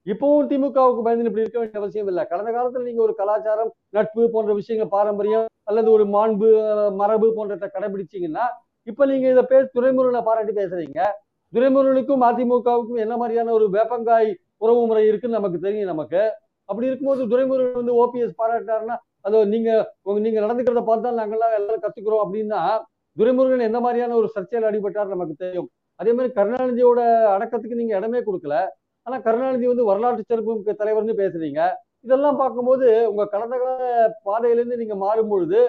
இப்பவும் 0.07 0.47
திமுகவுக்கு 0.49 1.01
பயந்து 1.05 1.29
இப்படி 1.29 1.45
இருக்க 1.45 1.59
வேண்டிய 1.59 1.79
அவசியம் 1.81 2.09
இல்ல. 2.11 2.21
கடந்த 2.31 2.49
காலத்துல 2.55 2.85
நீங்க 2.87 3.01
ஒரு 3.05 3.13
கலாச்சாரம் 3.19 3.71
நட்பு 3.97 4.27
போன்ற 4.35 4.51
விஷயங்கள் 4.59 4.91
பாரம்பரியம் 4.95 5.47
அல்லது 5.69 5.89
ஒரு 5.95 6.05
மாண்பு 6.15 6.49
மரபு 6.99 7.27
போன்றதை 7.37 7.67
கடைபிடிச்சீங்கன்னா 7.69 8.45
இப்ப 8.87 9.05
நீங்க 9.05 9.25
இதை 9.33 9.43
பே 9.43 9.57
துறைமுருகனை 9.73 10.21
பாராட்டி 10.27 10.53
பேசுறீங்க. 10.59 10.99
துறைமுருகனுக்கும் 11.53 12.23
அதிமுகவுக்கும் 12.29 13.01
என்ன 13.05 13.15
மாதிரியான 13.17 13.53
ஒரு 13.57 13.65
வேப்பங்காய் 13.75 14.29
உறவு 14.61 14.81
முறை 14.87 15.03
இருக்குன்னு 15.09 15.39
நமக்கு 15.39 15.59
தெரியும் 15.65 15.91
நமக்கு. 15.93 16.21
அப்படி 16.69 16.87
இருக்கும்போது 16.89 17.23
துரைமுருகன் 17.31 17.81
வந்து 17.81 17.95
ஓபிஎஸ் 18.01 18.39
பாராட்டினாருன்னா 18.39 18.95
அதோ 19.25 19.39
நீங்க 19.53 19.69
நீங்க 20.25 20.39
நடந்துக்கிறத 20.43 20.83
பார்த்தா 20.89 21.17
நாங்கெல்லாம் 21.19 21.55
எல்லாரும் 21.59 21.83
கத்துக்கிறோம் 21.85 22.23
அப்படின்னா 22.25 22.61
துரைமுருகன் 23.19 23.67
எந்த 23.69 23.79
மாதிரியான 23.85 24.15
ஒரு 24.21 24.27
சர்ச்சையில் 24.35 24.67
அடிபட்டார் 24.69 25.13
நமக்கு 25.15 25.35
தெரியும். 25.43 25.69
அதே 25.99 26.11
மாதிரி 26.17 26.31
கருணாநிதியோட 26.37 26.99
அடக்கத்துக்கு 27.35 27.79
நீங்க 27.81 27.93
இடமே 27.99 28.19
கொடுக்கல. 28.27 28.55
ஆனா 29.07 29.17
கருணாநிதி 29.27 29.65
வந்து 29.71 29.89
வரலாற்று 29.89 30.29
சிறப்பு 30.29 30.75
தலைவர்னு 30.81 31.15
பேசுறீங்க. 31.21 31.61
இதெல்லாம் 32.05 32.39
பார்க்கும்போது 32.41 32.87
உங்க 33.11 33.23
கடந்த 33.33 33.55
கால 33.61 33.87
பாதையிலேருந்து 34.27 34.81
நீங்க 34.81 34.95
மாறும் 35.05 35.31
பொழுது 35.31 35.61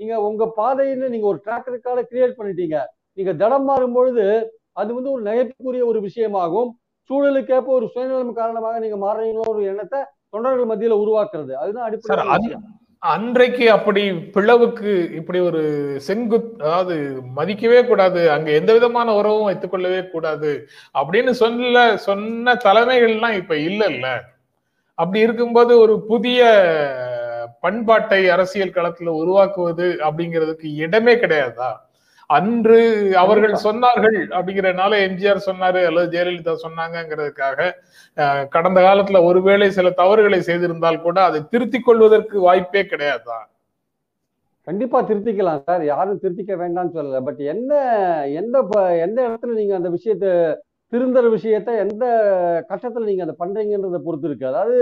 நீங்க 0.00 0.14
உங்க 0.28 0.44
பாதையில 0.60 1.08
நீங்க 1.12 1.26
ஒரு 1.32 1.38
ட்ராக் 1.44 1.68
ரெக்கார்டை 1.74 2.02
கிரியேட் 2.08 2.38
பண்ணிட்டீங்க. 2.38 2.78
நீங்க 3.18 3.32
தடம் 3.42 3.68
மாறும் 3.70 3.94
பொழுது 3.98 4.24
அது 4.80 4.90
வந்து 4.96 5.10
ஒரு 5.14 5.22
நகைப்புக்குரிய 5.28 5.84
ஒரு 5.90 6.00
விஷயமாகும். 6.08 6.70
சூழலுக்கேற்ப 7.10 7.70
ஒரு 7.78 7.86
சுயநலம் 7.92 8.38
காரணமாக 8.40 8.80
நீங்க 8.84 8.96
மாறுறீங்களோ 9.04 9.44
ஒரு 9.52 9.62
எண்ணத்தை 9.72 10.00
தொண்டர்கள் 10.34 10.70
மத்தியில 10.70 10.98
உருவாக்குறது. 11.04 11.52
அதுதான் 11.62 11.86
அடிப்படை 11.88 12.16
அன்றைக்கு 13.02 13.70
அப்படி 13.70 14.02
பிளவுக்கு 14.34 15.12
இப்படி 15.12 15.38
ஒரு 15.40 15.60
செங்குத் 15.98 16.62
அதாவது 16.62 16.94
மதிக்கவே 17.36 17.86
கூடாது 17.86 18.30
அங்க 18.30 18.50
எந்த 18.50 18.72
விதமான 18.72 19.14
உறவும் 19.14 19.48
வைத்துக்கொள்ளவே 19.48 20.10
கூடாது 20.10 20.52
அப்படின்னு 20.94 21.30
சொல்ல 21.30 21.96
சொன்ன 21.96 22.54
தலைமைகள்லாம் 22.64 23.32
இப்ப 23.32 23.54
இல்லைல்ல. 23.56 24.06
அப்படி 24.98 25.20
இருக்கும்போது 25.20 25.78
ஒரு 25.78 26.02
புதிய 26.06 26.40
பண்பாட்டை 27.62 28.28
அரசியல் 28.28 28.70
களத்துல 28.70 29.06
உருவாக்குவது 29.14 29.98
அப்படிங்கிறதுக்கு 30.04 30.64
இடமே 30.76 31.14
கிடையாதா? 31.14 31.70
அன்று 32.30 32.78
அவர்கள். 33.16 33.54
சொன்னார்கள் 33.64 34.16
அப்படிங்கறதுனால 34.32 34.92
எம்ஜிஆர் 35.04 35.46
சொன்னாரு 35.46 35.80
அல்லது 35.86 36.12
ஜெயலலிதா 36.12 36.54
சொன்னாங்கங்கிறதுக்காக 36.62 37.58
அஹ், 38.16 38.44
கடந்த 38.48 38.78
காலத்துல 38.82 39.20
ஒருவேளை 39.24 39.68
சில 39.70 39.90
தவறுகளை 39.98 40.40
செய்திருந்தால் 40.42 41.00
கூட 41.00 41.18
அதை 41.24 41.40
திருத்திக் 41.50 41.86
கொள்வதற்கு 41.86 42.36
வாய்ப்பே 42.40 42.82
கிடையாதா? 42.84 43.38
கண்டிப்பா 44.66 44.98
திருத்திக்கலாம் 45.02 45.64
சார். 45.64 45.82
யாரும் 45.86 46.22
திருத்திக்க 46.22 46.54
வேண்டாம்னு 46.56 46.94
சொல்லல. 46.94 47.18
பட் 47.24 47.42
என்ன 47.50 47.72
எந்த 48.36 48.56
எந்த 49.04 49.18
இடத்துல 49.28 49.54
நீங்க 49.54 49.74
அந்த 49.76 49.90
விஷயத்தை 49.90 50.30
திருந்துற 50.92 51.26
விஷயத்த 51.34 51.70
எந்த 51.84 52.04
கட்டத்துல 52.70 53.06
நீங்க 53.06 53.22
அதை 53.22 53.34
பண்றீங்கன்றத 53.38 54.00
பொறுத்து 54.02 54.28
இருக்கு. 54.28 54.46
அதாவது 54.46 54.78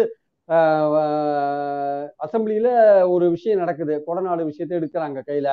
அசம்பிளியில 2.21 2.68
ஒரு 3.09 3.26
விஷயம் 3.30 3.62
நடக்குது. 3.62 3.95
கொடநாடு 4.07 4.42
விஷயத்தை 4.45 4.75
எடுக்கிறாங்க 4.78 5.21
கையில. 5.28 5.50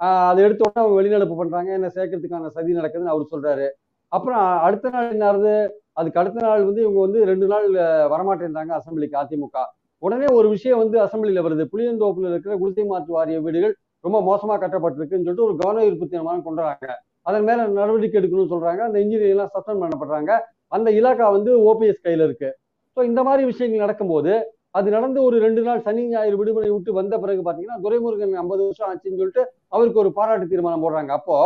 அதை 0.00 0.40
எடுத்த 0.44 0.62
உடனே 0.66 0.80
அவங்க 0.82 0.96
வெளிநடப்பு 1.00 1.36
பண்றாங்க. 1.40 1.70
என்ன 1.78 1.88
சேர்க்கறதுக்கான 1.96 2.50
சதி 2.56 2.78
நடக்குதுன்னு 2.80 3.14
அவர் 3.14 3.32
சொல்றாரு. 3.32 3.66
அப்புறம் 4.12 4.42
அடுத்த 4.66 4.90
நாள் 4.94 5.10
என்ன 5.14 5.54
அதுக்கு 6.00 6.20
அடுத்த 6.22 6.38
நாள் 6.46 6.68
வந்து 6.68 6.80
இவங்க 6.84 7.00
வந்து 7.06 7.20
ரெண்டு 7.30 7.46
நாள் 7.52 7.66
வரமாட்டேன்றாங்க 8.12 8.72
அசம்பிளிக்கு 8.78 9.16
அதிமுக. 9.22 9.58
உடனே 10.02 10.28
ஒரு 10.38 10.48
விஷயம் 10.48 10.80
வந்து 10.82 10.96
அசம்பிளியில 11.04 11.42
வருது. 11.46 11.64
புளியந்தோப்புல 11.72 12.30
இருக்கிற 12.32 12.54
குடிசை 12.62 12.84
மாற்று 12.90 13.12
வாரிய 13.16 13.38
வீடுகள் 13.46 13.74
ரொம்ப 14.04 14.18
மோசமா 14.28 14.54
கட்டப்பட்டிருக்குன்னு 14.62 15.26
சொல்லிட்டு 15.26 15.46
ஒரு 15.48 15.56
கவன 15.62 15.84
ஈர்ப்பு 15.88 16.06
தீர்மானம் 16.12 16.46
கொண்டு 16.48 16.62
வராங்க 16.64 16.88
அதன் 17.28 17.46
மேல 17.48 17.60
நடவடிக்கை 17.78 18.16
எடுக்கணும்னு 18.20 18.52
சொல்றாங்க. 18.52 18.80
அந்த 18.88 18.98
இன்ஜினியர் 19.04 19.34
எல்லாம் 19.34 19.50
சஸ்பெண்ட் 19.54 19.82
பண்ணப்படுறாங்க. 19.84 20.30
அந்த 20.76 20.88
இலாக்கா 20.98 21.26
வந்து 21.36 21.50
ஓபிஎஸ் 21.70 22.04
கையில 22.06 22.26
இருக்கு. 22.28 22.50
ஸோ 22.96 23.00
இந்த 23.10 23.20
மாதிரி 23.28 23.42
விஷயங்கள் 23.50 23.84
நடக்கும்போது 23.84 24.32
அது 24.74 24.88
நடந்து 24.96 25.18
ஒரு 25.26 25.36
ரெண்டு 25.44 25.62
நாள் 25.66 25.80
சனி 25.86 26.02
ஞாயிறு 26.12 26.38
விடுமுறை 26.40 26.68
விட்டு 26.72 26.92
வந்த 26.98 27.14
பிறகு 27.22 27.42
பாத்தீங்கன்னா 27.46 27.78
துரைமுருகன் 27.84 28.34
ஐம்பது 28.42 28.62
வருஷம் 28.66 28.88
ஆச்சுன்னு 28.90 29.20
சொல்லிட்டு 29.20 29.42
அவருக்கு 29.74 30.02
ஒரு 30.02 30.10
பாராட்டு 30.18 30.50
தீர்மானம் 30.52 30.84
போடுறாங்க. 30.84 31.12
அப்போ 31.18 31.36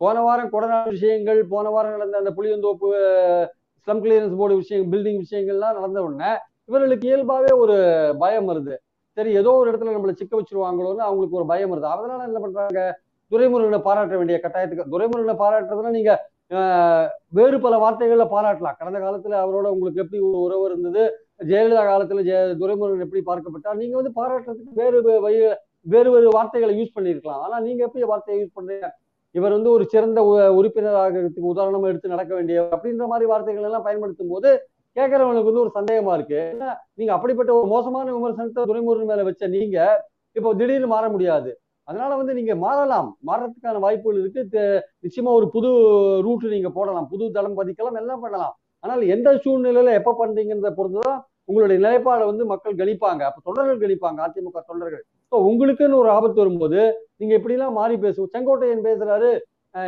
போன 0.00 0.16
வாரம் 0.26 0.50
கொடநாடு 0.54 0.90
விஷயங்கள் 0.96 1.40
போன 1.52 1.70
வாரம் 1.74 1.94
நடந்த 1.96 2.20
அந்த 2.22 2.32
புளியந்தோப்பு 2.36 2.88
ஸ்லம் 3.82 4.02
கிளியரன்ஸ் 4.04 4.38
போர்டு 4.40 4.60
விஷயம் 4.62 4.90
பில்டிங் 4.92 5.20
விஷயங்கள்லாம் 5.24 5.76
நடந்த 5.78 5.98
உடனே 6.06 6.30
இவர்களுக்கு 6.68 7.06
இயல்பாவே 7.10 7.52
ஒரு 7.62 7.76
பயம் 8.22 8.48
வருது. 8.50 8.74
சரி 9.16 9.30
ஏதோ 9.40 9.52
ஒரு 9.60 9.68
இடத்துல 9.70 9.94
நம்மளை 9.94 10.14
சிக்க 10.20 10.32
வச்சிருவாங்களோன்னு 10.38 11.02
அவங்களுக்கு 11.06 11.38
ஒரு 11.40 11.46
பயம் 11.52 11.70
வருது. 11.72 11.88
அதனால 11.94 12.26
என்ன 12.28 12.40
பண்றாங்க? 12.44 12.80
துரைமுருகனை 13.32 13.80
பாராட்ட 13.86 14.18
வேண்டிய 14.20 14.36
கட்டாயத்துக்கு 14.42 14.92
துரைமுருகனை 14.92 15.36
பாராட்டுறதுன்னா 15.42 15.92
நீங்க 15.98 16.12
வேறு 17.38 17.56
பல 17.64 17.74
வார்த்தைகள்ல 17.84 18.26
பாராட்டலாம். 18.34 18.78
கடந்த 18.80 18.98
காலத்துல 19.06 19.38
அவரோட 19.44 19.66
உங்களுக்கு 19.76 20.02
எப்படி 20.04 20.20
ஒரு 20.28 20.38
உறவு 20.46 20.64
இருந்தது? 20.70 21.02
ஜெயலலிதா 21.42 21.80
காலத்துல 21.80 22.22
ஜெய 22.22 22.56
துரைமுருகன் 22.56 23.10
எப்படி 23.10 23.22
பார்க்கப்பட்டார்? 23.26 23.74
நீங்க 23.74 24.00
வந்து 24.00 24.22
பாராட்டுறதுக்கு 24.22 24.72
வேறு 24.74 25.02
வழி- 25.02 25.54
வேறு 25.80 26.10
வேறு 26.10 26.28
வார்த்தைகளை 26.28 26.80
யூஸ் 26.80 26.98
பண்ணியிருக்கலாம். 26.98 27.30
ஆனா 27.30 27.60
நீங்க 27.60 27.84
எப்படி 27.84 28.04
வார்த்தையை 28.04 28.44
யூஸ் 28.44 28.58
பண்றீங்க? 28.60 28.88
இவர் 29.30 29.52
வந்து 29.52 29.70
ஒரு 29.70 29.88
சிறந்த 29.88 30.22
உறுப்பினராகிறதுக்கு 30.50 31.54
உதாரணமா 31.54 31.82
எடுத்து 31.82 32.08
நடக்க 32.08 32.34
வேண்டிய 32.34 32.68
அப்படின்ற 32.70 33.06
மாதிரி 33.06 33.28
வார்த்தைகள் 33.28 33.62
எல்லாம் 33.62 33.82
பயன்படுத்தும் 33.82 34.28
போது 34.28 34.68
கேட்கறவனுக்கு 34.94 35.44
வந்து 35.44 35.60
ஒரு 35.60 35.70
சந்தேகமா 35.74 36.14
இருக்கு. 36.14 36.54
நீங்க 36.94 37.12
அப்படிப்பட்ட 37.12 37.54
ஒரு 37.54 37.66
மோசமான 37.66 38.12
விமர்சனத்தை 38.12 38.64
துரைமுருகன் 38.64 39.04
மேல 39.04 39.22
வச்ச 39.22 39.46
நீங்க 39.46 40.06
இப்போ 40.32 40.54
திடீர்னு 40.54 40.86
மாற 40.86 41.08
முடியாது. 41.08 41.60
அதனால 41.82 42.16
வந்து 42.16 42.34
நீங்க 42.34 42.54
மாறலாம். 42.54 43.18
மாறதுக்கான 43.26 43.78
வாய்ப்புகள் 43.78 44.30
இருக்கு. 44.30 44.82
நிச்சயமா 45.02 45.28
ஒரு 45.28 45.50
புது 45.50 45.68
ரூட் 46.22 46.44
நீங்க 46.44 46.70
போடலாம். 46.70 47.08
புது 47.08 47.30
தளம் 47.30 47.56
பதிக்கலாம். 47.56 47.96
எல்லாம் 47.96 48.20
பண்ணலாம். 48.20 48.58
ஆனால் 48.84 49.02
எந்த 49.14 49.28
சூழ்நிலையில 49.44 49.92
எப்ப 50.00 50.14
பண்றீங்கன்றத 50.20 50.72
பொறுத்துதான் 50.78 51.18
உங்களுடைய 51.50 51.76
நிலைப்பாடை 51.82 52.24
வந்து 52.30 52.44
மக்கள் 52.52 52.80
கணிப்பாங்க. 52.80 53.22
அப்ப 53.28 53.40
தொண்டர்கள் 53.46 53.82
கணிப்பாங்க 53.84 54.18
அதிமுக 54.26 54.60
தொண்டர்கள். 54.70 55.04
ஸோ 55.32 55.36
உங்களுக்குன்னு 55.50 56.00
ஒரு 56.02 56.10
ஆபத்து 56.16 56.42
வரும்போது 56.42 56.80
நீங்க 57.20 57.32
இப்படிலாம் 57.38 57.78
மாறி 57.80 57.96
பேசுவோம் 57.96 58.32
செங்கோட்டையன் 58.34 58.86
பேசுறாரு 58.88 59.30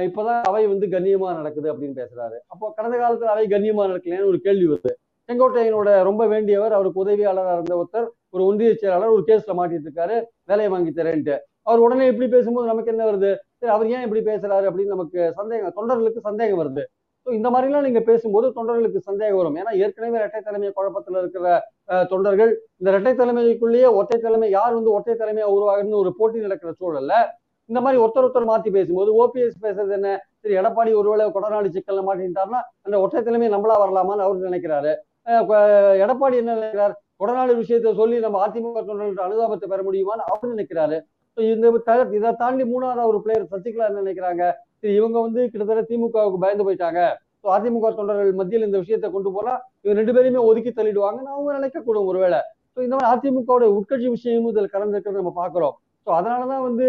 இப்பதான் 0.07 0.41
அவை 0.49 0.63
வந்து 0.67 0.87
கண்ணியமா 0.87 1.29
நடக்குது 1.37 1.69
அப்படின்னு 1.73 1.97
பேசுறாரு. 2.01 2.37
அப்போ 2.53 2.67
கடந்த 2.79 2.97
காலத்துல 3.03 3.31
அவை 3.35 3.45
கண்ணியமா 3.49 3.85
நடக்கலைன்னு 3.91 4.31
ஒரு 4.33 4.39
கேள்வி 4.47 4.67
வருது. 4.73 4.93
செங்கோட்டையனோட 5.29 5.91
ரொம்ப 6.09 6.23
வேண்டியவர் 6.27 6.75
அவருக்கு 6.79 7.03
உதவியாளராக 7.05 7.57
இருந்த 7.59 7.75
ஒருத்தர் 7.81 8.09
ஒரு 8.35 8.43
ஒன்றிய 8.49 8.71
செயலாளர் 8.81 9.15
ஒரு 9.17 9.23
கேஸ்ல 9.29 9.55
மாட்டிட்டு 9.59 9.87
இருக்காரு 9.89 10.17
வேலையை 10.51 10.71
வாங்கி 10.75 10.93
தரேன்ட்டு. 11.01 11.37
அவர் 11.69 11.85
உடனே 11.87 12.05
இப்படி 12.13 12.29
பேசும்போது 12.35 12.71
நமக்கு 12.73 12.93
என்ன 12.95 13.05
வருது? 13.11 13.31
சரி 13.61 13.73
அவர் 13.77 13.93
ஏன் 13.97 14.05
இப்படி 14.07 14.23
பேசுறாரு 14.31 14.67
அப்படின்னு 14.71 14.95
நமக்கு 14.97 15.21
சந்தேகம் 15.39 15.77
தொண்டர்களுக்கு 15.79 16.21
சந்தேகம் 16.29 16.61
வருது. 16.63 16.85
ஸோ 17.27 17.35
இந்த 17.37 17.49
மாதிரிலாம் 17.53 17.87
நீங்க 17.87 18.01
பேசும்போது 18.07 18.47
தொண்டர்களுக்கு 18.55 19.01
சந்தேகம் 19.07 19.39
வரும். 19.41 19.57
ஏன்னா 19.61 19.73
ஏற்கனவே 19.83 20.19
இரட்டை 20.21 20.41
தலைமை 20.43 20.71
குழப்பத்துல 20.77 21.21
இருக்கிற 21.23 21.47
அஹ், 21.93 22.07
தொண்டர்கள் 22.11 22.51
இந்த 22.81 22.89
இரட்டை 22.93 23.13
தலைமைக்குள்ளேயே 23.19 23.89
ஒற்றை 23.99 24.19
தலைமை 24.21 24.49
யார் 24.53 24.77
வந்து 24.77 24.95
ஒற்றை 24.97 25.15
தலைமையா 25.17 25.47
உருவாகுதுன்னு 25.55 26.01
ஒரு 26.01 26.13
போட்டி 26.19 26.39
நடக்கிற 26.45 26.73
சூழல்ல 26.81 27.15
இந்த 27.69 27.81
மாதிரி 27.81 27.99
ஒருத்தர் 28.03 28.25
ஒருத்தர் 28.25 28.49
மாத்தி 28.49 28.71
பேசும்போது 28.77 29.11
ஓபிஎஸ் 29.19 29.61
பேசுறது 29.65 29.93
என்ன? 29.97 30.09
சரி 30.41 30.55
எடப்பாடி 30.61 30.93
ஒருவேளை 31.01 31.25
கொடநாடு 31.35 31.69
சிக்கல்ல 31.75 32.03
மாட்டிட்டாருன்னா 32.07 32.61
அந்த 32.87 32.97
ஒற்றை 33.03 33.21
தலைமை 33.23 33.49
நம்மளா 33.53 33.77
வரலாமான்னு 33.83 34.27
அவர் 34.27 34.49
நினைக்கிறாரு. 34.49 34.93
அஹ், 35.29 35.45
எடப்பாடி 36.05 36.37
என்ன 36.43 36.57
நினைக்கிறார்? 36.59 36.95
கொடநாடு 37.21 37.53
விஷயத்தை 37.61 37.91
சொல்லி 37.97 38.17
நம்ம 38.21 38.41
அதிமுக 38.45 38.83
தொண்டர்கள் 38.83 39.27
அனுதாபத்தை 39.27 39.67
பெற 39.69 39.81
முடியுமான்னு 39.87 40.27
அவர் 40.29 40.53
நினைக்கிறாரு. 40.55 40.99
ஸோ 41.37 41.41
இந்த 41.49 41.67
இதை 42.19 42.31
தாண்டி 42.41 42.65
மூணாவது 42.67 43.09
ஒரு 43.11 43.21
பிளேயர் 43.25 43.51
சசிகலா 43.53 43.89
என்ன 43.89 44.03
நினைக்கிறாங்க? 44.03 44.45
இவங்க 44.99 45.17
வந்து 45.27 45.41
கிட்டத்தட்ட 45.51 45.83
திமுகவுக்கு 45.91 46.43
பயந்து 46.45 46.67
போயிட்டாங்க. 46.67 47.01
ஸோ 47.43 47.49
அதிமுக 47.57 47.91
தொண்டர்கள் 47.99 48.39
மத்தியில் 48.41 48.67
இந்த 48.69 48.79
விஷயத்தை 48.83 49.09
கொண்டு 49.13 49.31
போனா 49.37 49.53
இவங்க 49.83 49.99
ரெண்டு 50.01 50.15
பேருமே 50.17 50.41
ஒதுக்கி 50.49 50.71
தள்ளிடுவாங்கன்னு 50.79 51.33
அவங்க 51.35 51.51
நினைக்கக்கூடும் 51.59 52.09
ஒருவேளை. 52.11 52.41
ஸோ 52.75 52.79
இந்த 52.87 52.95
மாதிரி 52.97 53.11
அதிமுகவோட 53.13 53.67
உட்கட்சி 53.79 54.09
விஷயமும் 54.17 54.53
இதில் 54.53 54.75
கலந்துருக்கிறது 54.75 55.23
நம்ம 55.23 55.33
பார்க்குறோம். 55.41 55.75
ஸோ 56.07 56.11
அதனாலதான் 56.19 56.67
வந்து 56.69 56.87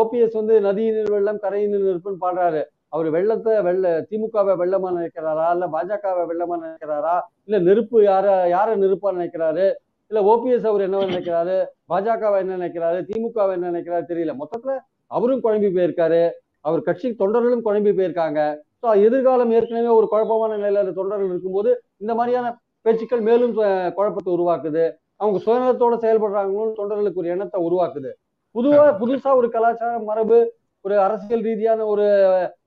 ஓபிஎஸ் 0.00 0.38
வந்து 0.40 0.54
நதியினர் 0.66 1.12
வெள்ளம் 1.14 1.40
கரையினர் 1.44 1.86
நெருப்புன்னு 1.88 2.22
பாடுறாரு. 2.24 2.60
அவர் 2.94 3.08
வெள்ளத்தை 3.14 3.54
வெள்ள 3.66 3.86
திமுகவை 4.10 4.52
வெள்ளமா 4.60 4.90
நினைக்கிறாரா? 4.98 5.46
இல்ல 5.54 5.66
பாஜகவை 5.74 6.22
வெள்ளமா 6.30 6.56
நினைக்கிறாரா? 6.64 7.14
இல்ல 7.46 7.58
நெருப்பு 7.68 7.98
யார 8.10 8.26
யார 8.54 8.76
நெருப்பா 8.82 9.10
நினைக்கிறாரு? 9.18 9.66
இல்ல 10.10 10.20
ஓபிஎஸ் 10.32 10.68
அவர் 10.70 10.84
என்ன 10.86 11.02
நினைக்கிறாரு? 11.10 11.56
பாஜகவை 11.92 12.38
என்ன 12.44 12.56
நினைக்கிறாரு? 12.58 13.00
திமுகவை 13.10 13.54
என்ன 13.56 13.70
நினைக்கிறாரு 13.72 14.04
தெரியல. 14.12 14.34
மொத்தத்துல 14.42 14.74
அவரும் 15.16 15.42
குழம்பி 15.44 15.68
போயிருக்காரு. 15.76 16.22
அவர் 16.66 16.86
கட்சி 16.88 17.08
தொண்டர்களும் 17.20 17.64
குழம்பி 17.66 17.92
போயிருக்காங்க. 17.98 18.40
ஸோ 18.82 18.88
எதிர்காலம் 19.06 19.52
ஏற்கனவே 19.58 19.90
ஒரு 19.98 20.06
குழப்பமான 20.12 20.56
நிலையில 20.62 20.92
தொண்டர்கள் 21.00 21.30
இருக்கும்போது 21.32 21.70
இந்த 22.02 22.12
மாதிரியான 22.18 22.48
பேச்சுக்கள் 22.84 23.26
மேலும் 23.28 23.54
குழப்பத்தை 23.98 24.30
உருவாக்குது. 24.36 24.84
அவங்க 25.20 25.38
சுயநலத்தோட 25.44 25.94
செயல்படுறாங்களோன்னு 26.04 26.78
தொண்டர்களுக்கு 26.80 27.20
ஒரு 27.22 27.32
எண்ணத்தை 27.34 27.60
உருவாக்குது. 27.68 28.10
புதுவா 28.54 28.84
புதுசா 29.00 29.30
ஒரு 29.40 29.48
கலாச்சார 29.54 29.94
மரபு 30.10 30.38
ஒரு 30.84 30.94
அரசியல் 31.06 31.44
ரீதியான 31.48 31.86
ஒரு 31.92 32.06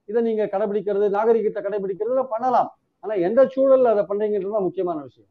இதை 0.09 0.21
நீங்க 0.27 0.43
கடைபிடிக்கிறது 0.53 1.07
நாகரிகத்தை 1.17 1.61
கடைபிடிக்கிறது 1.67 2.23
பண்ணலாம். 2.33 2.69
ஆனா 3.03 3.13
எந்த 3.27 3.41
சூழல்ல 3.53 3.93
அதை 3.93 4.03
பண்றீங்கிறது 4.09 4.55
தான் 4.55 4.67
முக்கியமான 4.67 4.97
விஷயம். 5.07 5.29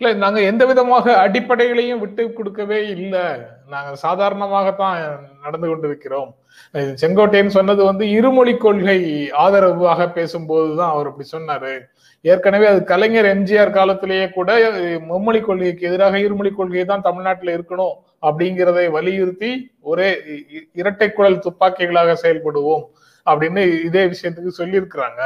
இல்ல 0.00 0.08
நாங்க 0.24 0.40
எந்த 0.50 0.62
விதமாக 0.70 1.14
அடிப்படைகளையும் 1.24 2.02
விட்டு 2.04 2.22
கொடுக்கவே 2.38 2.80
இல்லை. 2.94 3.26
நாங்கள் 3.68 4.00
சாதாரணமாகத்தான் 4.02 5.18
நடந்து 5.42 5.68
கொண்டிருக்கிறோம். 5.68 6.34
செங்கோட்டையன் 6.74 7.46
சொன்னது 7.46 7.84
வந்து 7.84 8.10
இருமொழி 8.10 8.56
கொள்கை 8.56 9.30
ஆதரவாக 9.30 10.04
பேசும்போதுதான் 10.04 10.88
அவர் 10.88 11.06
அப்படி 11.06 11.28
சொன்னாரு. 11.36 11.80
ஏற்கனவே 12.20 12.66
அது 12.66 12.84
கலைஞர் 12.84 13.24
எம்ஜிஆர் 13.24 13.70
காலத்திலேயே 13.70 14.28
கூட 14.28 14.70
மும்மொழி 14.98 15.40
கொள்கைக்கு 15.40 15.86
எதிராக 15.86 16.18
இருமொழி 16.18 16.50
கொள்கை 16.50 16.84
தான் 16.84 17.00
தமிழ்நாட்டில் 17.00 17.58
இருக்கணும் 17.58 17.94
அப்படிங்கிறதை 18.22 18.90
வலியுறுத்தி 18.90 19.70
ஒரே 19.80 20.12
இ- 20.12 20.56
இ- 20.56 20.68
இரட்டை 20.72 21.10
குழல் 21.10 21.38
துப்பாக்கிகளாக 21.38 22.16
செயல்படுவோம் 22.22 22.82
அப்படின்னு 23.26 23.84
இதே 23.84 24.04
விஷயத்துக்கு 24.06 24.50
சொல்லியிருக்கிறாங்க. 24.58 25.20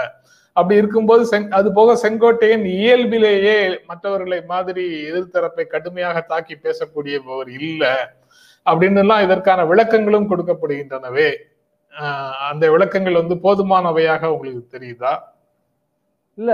அப்படி 0.53 0.79
இருக்கும்போது 0.79 1.27
செங் 1.27 1.51
அது 1.51 1.73
போக 1.73 2.09
செங்கோட்டையன் 2.09 2.65
இயல்பிலேயே 2.65 3.81
மற்றவர்களை 3.87 4.43
மாதிரி 4.45 5.11
எதிர்த்தரப்பை 5.13 5.67
கடுமையாக 5.67 6.21
தாக்கி 6.21 6.55
பேசக்கூடியவர் 6.55 7.49
இல்லை. 7.59 7.95
அப்படின்னு 8.71 9.01
எல்லாம் 9.05 9.25
இதற்கான 9.27 9.65
விளக்கங்களும் 9.73 10.31
கொடுக்கப்படுகின்றனவே. 10.31 11.31
அந்த 12.51 12.65
விளக்கங்கள் 12.75 13.21
வந்து 13.21 13.37
போதுமானவையாக 13.45 14.33
உங்களுக்கு 14.35 14.63
தெரியுதா? 14.77 15.13
இல்ல. 16.39 16.53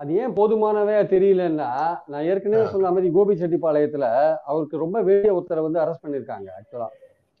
அது 0.00 0.10
ஏன் 0.22 0.34
போதுமானவே 0.38 0.96
தெரியலன்னா 1.12 1.68
நான் 2.10 2.26
ஏற்கனவே. 2.30 2.64
சொன்ன 2.72 2.90
மாதிரி 2.94 3.08
கோபிச்செட்டிப்பாளையத்துல 3.14 4.06
அவருக்கு 4.50 4.82
ரொம்ப 4.84 4.98
வேண்டிய 5.08 5.30
ஒருத்தரை 5.36 5.62
வந்து 5.66 5.80
அரெஸ்ட் 5.84 6.04
பண்ணிருக்காங்க 6.04 6.48
ஆக்சுவலா 6.58 6.88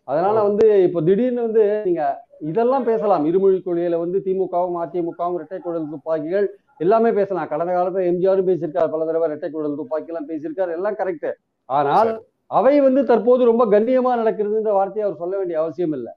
அதனால 0.08 0.36
வந்து 0.48 0.66
இப்போ 0.86 1.00
திடீர்னு 1.08 1.44
வந்து 1.46 1.64
நீங்க 1.86 2.02
இதெல்லாம் 2.50 2.86
பேசலாம். 2.88 3.24
இருமொழி 3.30 3.58
கொள்கையில 3.66 3.96
வந்து 4.04 4.18
திமுகவும் 4.26 4.78
அதிமுகவும் 4.82 5.36
இரட்டை 5.38 5.58
குழல் 5.66 5.92
துப்பாக்கிகள் 5.92 6.46
எல்லாமே 6.84 7.10
பேசலாம். 7.18 7.50
கடந்த 7.52 7.72
காலத்துல 7.76 8.04
எம்ஜிஆரும் 8.10 8.48
பேசியிருக்காரு 8.50 8.92
பல 8.94 9.06
தடவை 9.08 9.28
இரட்டை 9.30 9.48
குழல் 9.56 9.78
துப்பாக்கி 9.80 10.12
எல்லாம் 10.12 10.28
பேசியிருக்காரு. 10.30 10.72
எல்லாம் 10.78 10.98
கரெக்ட் 11.00 11.28
ஆனால் 11.68 12.10
அவை 12.50 12.74
வந்து 12.86 13.00
தற்போது 13.10 13.42
ரொம்ப 13.50 13.64
கண்ணியமா 13.74 14.12
நடக்கிறதுன்ற 14.20 14.72
வார்த்தையை 14.78 15.04
அவர் 15.06 15.20
சொல்ல 15.22 15.34
வேண்டிய 15.40 15.56
அவசியம் 15.62 15.94
இல்லை. 15.98 16.12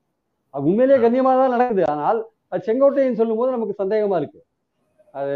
அது 0.54 0.68
உண்மையிலேயே 0.70 1.00
கண்ணியமா 1.06 1.32
தான் 1.42 1.54
நடக்குது. 1.56 1.84
ஆனால் 1.94 2.20
அது 2.52 2.66
செங்கோட்டையன் 2.68 3.20
சொல்லும்போது 3.22 3.56
நமக்கு 3.56 3.82
சந்தேகமா 3.82 4.18
இருக்கு. 4.22 4.40
அது 5.20 5.34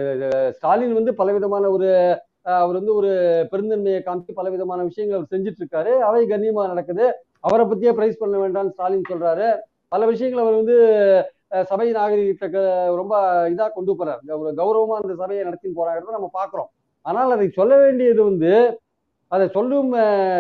ஸ்டாலின் 0.58 0.98
வந்து 1.00 1.12
பலவிதமான 1.20 1.70
ஒரு 1.75 1.90
அவர் 2.62 2.78
வந்து 2.80 2.94
ஒரு 3.00 3.12
பெருந்தன்மையை 3.52 4.00
காமிச்சு 4.08 4.34
பலவிதமான 4.40 4.84
விஷயங்கள் 4.90 5.18
அவர் 5.18 5.32
செஞ்சுட்டு 5.34 5.62
இருக்காரு 5.62 5.94
அவை 6.08 6.22
கண்ணியமா 6.32 6.64
நடக்குது. 6.74 7.06
அவரை 7.48 7.64
பத்தியே 7.72 7.92
பிரைஸ் 7.98 8.22
பண்ண 8.22 8.36
வேண்டாம்னு 8.44 8.74
ஸ்டாலின் 8.75 9.10
சொல்றாரு. 9.12 9.48
பல 9.94 10.02
விஷயங்கள் 10.12 10.44
அவர் 10.44 10.60
வந்து 10.62 10.78
சபை 11.70 11.88
நாகரிகத்தை 11.98 12.62
ரொம்ப 13.02 13.16
இதா 13.54 13.66
கொண்டு 13.75 13.92
போறாரு. 14.00 14.22
ஒரு 14.42 14.52
கௌரவமா 14.62 14.96
அந்த 15.02 15.14
சபையை 15.22 15.44
நடத்தின்னு 15.48 15.80
போறாங்கிறத 15.80 16.16
நம்ம 16.18 16.30
பார்க்கிறோம். 16.40 16.70
ஆனால் 17.06 17.34
அதை 17.36 17.48
சொல்ல 17.60 17.74
வேண்டியது 17.84 18.22
வந்து 18.30 18.52
அதை 19.32 19.46
சொல்லும் 19.55 19.91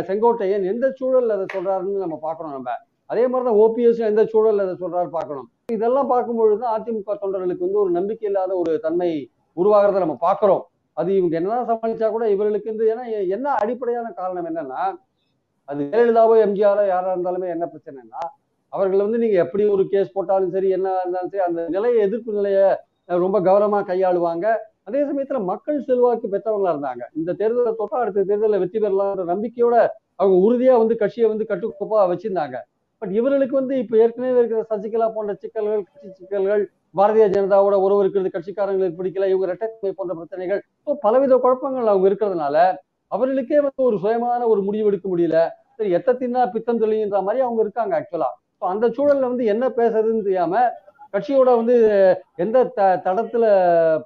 செங்கோட்டையன் 0.07 0.65
எந்த 0.71 0.85
சூழல்ல 0.99 1.35
அதை 1.37 1.45
சொல்றாருன்னு 1.55 2.03
நம்ம 2.05 2.17
பார்க்கணும் 2.27 2.55
நம்ம. 2.57 2.71
அதே 3.11 3.23
மாதிரி 3.31 3.45
தான் 3.47 3.59
ஓபிஎஸ் 3.63 3.99
எந்த 4.11 4.23
சூழல்ல 4.33 4.65
அதை 4.67 4.75
சொல்றாரு 4.83 5.09
பார்க்கணும். 5.17 5.47
இதெல்லாம் 5.75 6.09
பார்க்கும்பொழுது 6.13 6.57
தான் 6.63 6.75
அதிமுக 6.77 7.15
தொண்டர்களுக்கு 7.23 7.65
வந்து 7.67 7.81
ஒரு 7.83 7.91
நம்பிக்கை 7.97 8.27
இல்லாத 8.29 8.51
ஒரு 8.61 8.71
தன்மை 8.85 9.09
உருவாகிறத 9.57 10.03
நம்ம 10.05 10.15
பார்க்கிறோம். 10.27 10.63
அது 10.97 11.09
இவங்க 11.19 11.35
என்னதான் 11.39 11.69
சமாளிச்சா 11.71 12.07
கூட 12.15 12.25
இவர்களுக்கு 12.35 12.71
வந்து 12.73 12.85
ஏன்னா 12.93 13.05
என்ன 13.35 13.47
அடிப்படையான 13.63 14.07
காரணம் 14.19 14.47
என்னன்னா 14.51 14.81
அது 15.69 15.81
ஜெயலலிதாவோ 15.93 16.35
எம்ஜிஆரோ 16.45 16.83
யாரா 16.93 17.11
இருந்தாலுமே 17.15 17.47
என்ன 17.55 17.65
பிரச்சனைனா 17.73 18.23
அவர்கள் 18.73 19.03
வந்து 19.05 19.21
நீங்க 19.23 19.37
எப்படி 19.45 19.63
ஒரு 19.75 19.83
கேஸ் 19.93 20.15
போட்டாலும் 20.15 20.53
சரி 20.55 20.69
என்ன 20.77 20.87
இருந்தாலும் 21.01 21.31
சரி 21.33 21.43
அந்த 21.47 21.61
நிலையை 21.75 21.99
எதிர்ப்பு 22.07 22.37
நிலையை 22.39 22.65
ரொம்ப 23.23 23.37
கவனமா 23.47 23.79
கையாளுவாங்க. 23.89 24.45
அதே 24.87 25.01
சமயத்துல 25.09 25.39
மக்கள் 25.49 25.77
செல்வாக்கு 25.87 26.27
பெற்றவங்களா 26.33 26.71
இருந்தாங்க. 26.75 27.03
இந்த 27.19 27.31
தேர்தலை 27.39 27.71
தொட்டா 27.79 27.97
அடுத்த 28.01 28.25
தேர்தலில் 28.29 28.61
வெற்றி 28.63 28.79
பெறலாம்ன்ற 28.79 29.25
நம்பிக்கையோட 29.31 29.75
அவங்க 30.19 30.35
உறுதியா 30.45 30.73
வந்து 30.81 30.95
கட்சியை 31.01 31.27
வந்து 31.31 31.45
கட்டுக்கோப்பா 31.49 32.01
வச்சிருந்தாங்க. 32.11 32.57
பட் 33.01 33.13
இவர்களுக்கு 33.17 33.55
வந்து 33.59 33.73
இப்ப 33.83 33.95
ஏற்கனவே 34.03 34.39
இருக்கிற 34.41 34.61
சசிகலா 34.69 35.07
போன்ற 35.15 35.31
சிக்கல்கள் 35.41 35.81
கட்சி 35.87 36.09
சிக்கல்கள் 36.19 36.61
பாரதிய 36.95 37.25
ஜனதாவோட 37.33 37.75
உறவு 37.85 38.01
இருக்கிறது 38.03 38.29
கட்சிக்காரங்களுக்கு 38.35 38.99
பிடிக்கல 38.99 39.27
இவங்க 39.31 39.47
இரட்டை 39.49 39.67
போன்ற 39.91 40.13
பிரச்சனைகள் 40.19 40.61
ஸோ 40.85 40.93
பலவித 41.03 41.37
குழப்பங்கள் 41.37 41.91
அவங்க 41.91 42.07
இருக்கிறதுனால 42.09 42.57
அவர்களுக்கே 43.11 43.59
வந்து 43.65 43.81
ஒரு 43.89 43.97
சுயமான 44.03 44.41
ஒரு 44.51 44.61
முடிவு 44.67 44.89
எடுக்க 44.91 45.07
முடியல. 45.09 45.39
சரி 45.77 45.89
எத்த 45.97 46.15
தின்னா 46.19 46.41
பித்தம் 46.53 46.81
தெளின்ற 46.83 47.19
மாதிரி 47.25 47.41
அவங்க 47.45 47.59
இருக்காங்க 47.65 47.93
ஆக்சுவலா 47.97 48.29
ஸோ 48.59 48.65
அந்த 48.73 48.85
சூழல்ல 48.95 49.29
வந்து 49.31 49.45
என்ன 49.53 49.65
பேசுறதுன்னு 49.79 50.25
தெரியாம 50.27 50.53
கட்சியோட 51.15 51.49
வந்து 51.55 51.75
எந்த 52.35 52.57
த 52.73 52.87
தடத்துல 53.05 53.45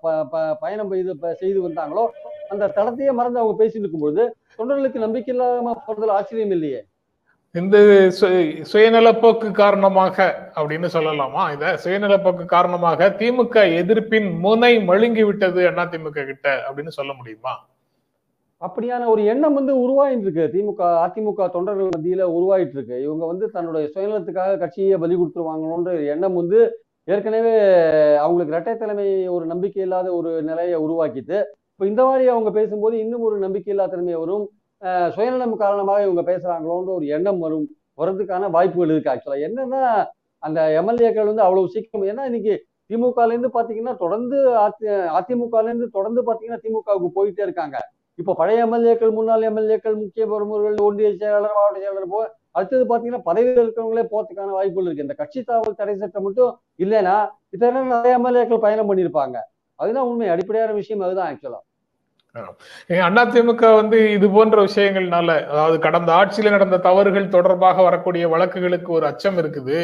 ப 0.04 0.13
ப 0.25 0.58
பயணம் 0.62 0.92
செய்து 0.92 1.16
ப- 1.16 1.36
செய்து 1.36 1.60
வந்தாங்களோ 1.63 2.04
அந்த 2.50 2.72
தடத்தையே 2.75 3.12
மறந்து 3.12 3.39
அவங்க 3.39 3.58
பேசிட்டு 3.58 3.80
இருக்கும்பொழுது 3.80 4.24
தொண்டர்களுக்கு 4.60 5.00
நம்பிக்கை 5.00 5.34
இல்லாம 5.34 5.75
போறதுல 5.84 6.12
ஆச்சரியம் 6.12 6.51
இல்லையே? 6.51 6.80
இந்த 7.56 7.78
சுயநலப்போக்கு 8.72 9.51
காரணமாக 9.54 10.18
அப்படின்னு 10.56 10.88
சொல்லலாமா? 10.94 11.44
இத 11.51 11.78
சுயநலப்போக்கு 11.84 12.46
காரணமாக 12.48 13.10
திமுக 13.20 13.56
எதிர்ப்பின் 13.80 14.39
முனை 14.39 14.78
மழுங்கி 14.84 15.25
விட்டது 15.25 15.62
அதிமுக 15.75 16.25
கிட்ட 16.25 16.48
அப்படின்னு 16.68 16.88
சொல்ல 16.89 17.13
முடியுமா? 17.13 17.54
அப்படியான 18.62 19.08
ஒரு 19.08 19.25
எண்ணம் 19.25 19.54
வந்து 19.54 19.74
உருவாயிட்டு 19.80 20.25
இருக்கு 20.25 20.46
திமுக 20.54 20.82
அதிமுக 21.04 21.50
தொண்டர்கள் 21.50 21.92
மத்தியில 21.92 22.24
உருவாயிட்டு 22.32 22.72
இருக்கு 22.72 23.01
இவங்க 23.01 23.25
வந்து 23.25 23.51
தன்னுடைய 23.51 23.86
சுயநலத்துக்காக 23.94 24.58
கட்சியை 24.58 24.98
பலி 24.98 25.16
கொடுத்துருவாங்களோன்ற 25.16 25.94
எண்ணம் 26.08 26.36
வந்து 26.36 26.60
ஏற்கனவே 27.13 27.54
அவங்களுக்கு 28.24 28.54
இரட்டை 28.54 28.74
தலைமை 28.78 29.06
ஒரு 29.36 29.46
நம்பிக்கை 29.51 29.82
இல்லாத 29.86 30.08
ஒரு 30.20 30.32
நிலையை 30.50 30.78
உருவாக்கிட்டு 30.86 31.38
இப்போ 31.74 31.86
இந்த 31.92 32.01
மாதிரி 32.08 32.24
அவங்க 32.34 32.50
பேசும்போது 32.58 32.96
இன்னும் 33.04 33.25
ஒரு 33.28 33.36
நம்பிக்கை 33.46 33.72
இல்லாத 33.74 33.92
தன்மை 33.94 34.16
வரும். 34.24 34.46
சுயநலம் 35.16 35.54
காரணமாக 35.63 36.06
இவங்க 36.08 36.22
பேசுறாங்களோன்ற 36.32 36.92
ஒரு 36.98 37.06
எண்ணம் 37.16 37.39
வரும் 37.46 37.66
வரதுக்கான 38.01 38.50
வாய்ப்புகள் 38.56 38.92
இருக்கு 38.94 39.12
ஆக்சுவலா 39.13 39.39
என்னன்னா 39.48 39.82
அந்த 40.44 40.60
எம்எல்ஏக்கள் 40.82 41.30
வந்து 41.32 41.46
அவ்வளவு 41.46 41.72
சீக்கிரம் 41.74 42.06
ஏன்னா 42.12 42.25
இன்னைக்கு 42.30 42.54
திமுகலேருந்து 42.89 43.50
பார்த்தீங்கன்னா 43.56 43.94
தொடர்ந்து 44.04 44.38
அதி 44.66 44.86
அதிமுகலேருந்து 45.20 45.88
தொடர்ந்து 45.98 46.22
பார்த்தீங்கன்னா 46.28 46.62
திமுகவுக்கு 46.66 47.10
போயிட்டே 47.18 47.44
இருக்காங்க. 47.48 47.78
இப்போ 48.20 48.32
பழைய 48.39 48.63
எம்எல்ஏக்கள் 48.66 49.12
முன்னாள் 49.18 49.44
எம்எல்ஏக்கள் 49.50 49.98
முக்கிய 50.04 50.24
பிரமுகர்கள் 50.32 50.86
ஒன்றிய 50.88 51.10
செயலாளர் 51.22 51.58
மாவட்ட 51.58 51.80
செயலாளர் 51.84 52.13
போ 52.13 52.22
அடுத்தது 52.56 52.84
பாத்தீங்கன்னா 52.91 53.27
பதவியில் 53.29 53.63
இருக்கிறவங்களே 53.63 54.06
போறதுக்கான 54.12 54.53
வாய்ப்புகள் 54.58 54.88
இருக்கு. 54.88 55.08
இந்த 55.08 55.15
கட்சி 55.22 55.39
தாவல் 55.50 55.79
தடை 55.79 55.96
சட்டம் 56.03 56.25
மட்டும் 56.27 56.51
இல்லைன்னா 56.84 57.15
இதெல்லாம் 57.56 57.91
நிறைய 57.96 58.20
எம்எல்ஏக்கள் 58.20 58.65
பயணம் 58.68 58.89
பண்ணியிருப்பாங்க. 58.91 59.38
அதுதான் 59.79 60.08
உண்மை. 60.12 60.29
அடிப்படையான 60.36 60.72
விஷயம் 60.82 61.03
அதுதான் 61.08 61.29
ஆக்சுவலா 61.32 61.62
அதிமுக 63.22 63.70
வந்து 63.79 63.98
இது 64.15 64.27
போன்ற 64.34 64.58
விஷயங்கள்னால 64.68 65.29
அதாவது 65.51 65.77
கடந்த 65.86 66.10
ஆட்சியில 66.18 66.51
நடந்த 66.56 66.77
தவறுகள் 66.88 67.34
தொடர்பாக 67.36 67.84
வரக்கூடிய 67.88 68.24
வழக்குகளுக்கு 68.34 68.89
ஒரு 68.98 69.06
அச்சம் 69.10 69.38
இருக்குது. 69.41 69.77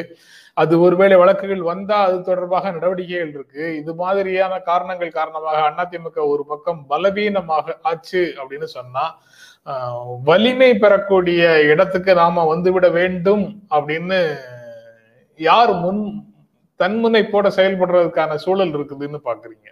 அது 0.61 0.73
ஒருவேளை 0.85 1.15
வழக்குகள் 1.21 1.63
வந்தா 1.69 1.97
அது 2.07 2.17
தொடர்பாக 2.27 2.71
நடவடிக்கைகள் 2.75 3.31
இருக்கு. 3.35 3.63
இது 3.81 3.93
மாதிரியான 4.01 4.59
காரணங்கள் 4.69 5.17
காரணமாக 5.17 5.63
அதிமுக 5.83 6.19
ஒரு 6.33 6.43
பக்கம் 6.51 6.81
பலவீனமாக 6.91 7.77
ஆச்சு 7.91 8.23
அப்படின்னு 8.39 8.69
சொன்னா 8.77 9.05
வலிமை 10.23 10.69
பெறக்கூடிய 10.77 11.41
இடத்துக்கு 11.63 12.13
நாம 12.13 12.43
வந்துவிட 12.45 12.87
வேண்டும் 12.91 13.45
அப்படின்னு 13.71 14.19
யார் 15.39 15.73
முன் 15.75 16.01
தன்முனைப்போட 16.79 17.47
செயல்படுறதுக்கான 17.57 18.35
சூழல் 18.35 18.73
இருக்குதுன்னு 18.73 19.19
பாக்குறீங்க? 19.23 19.67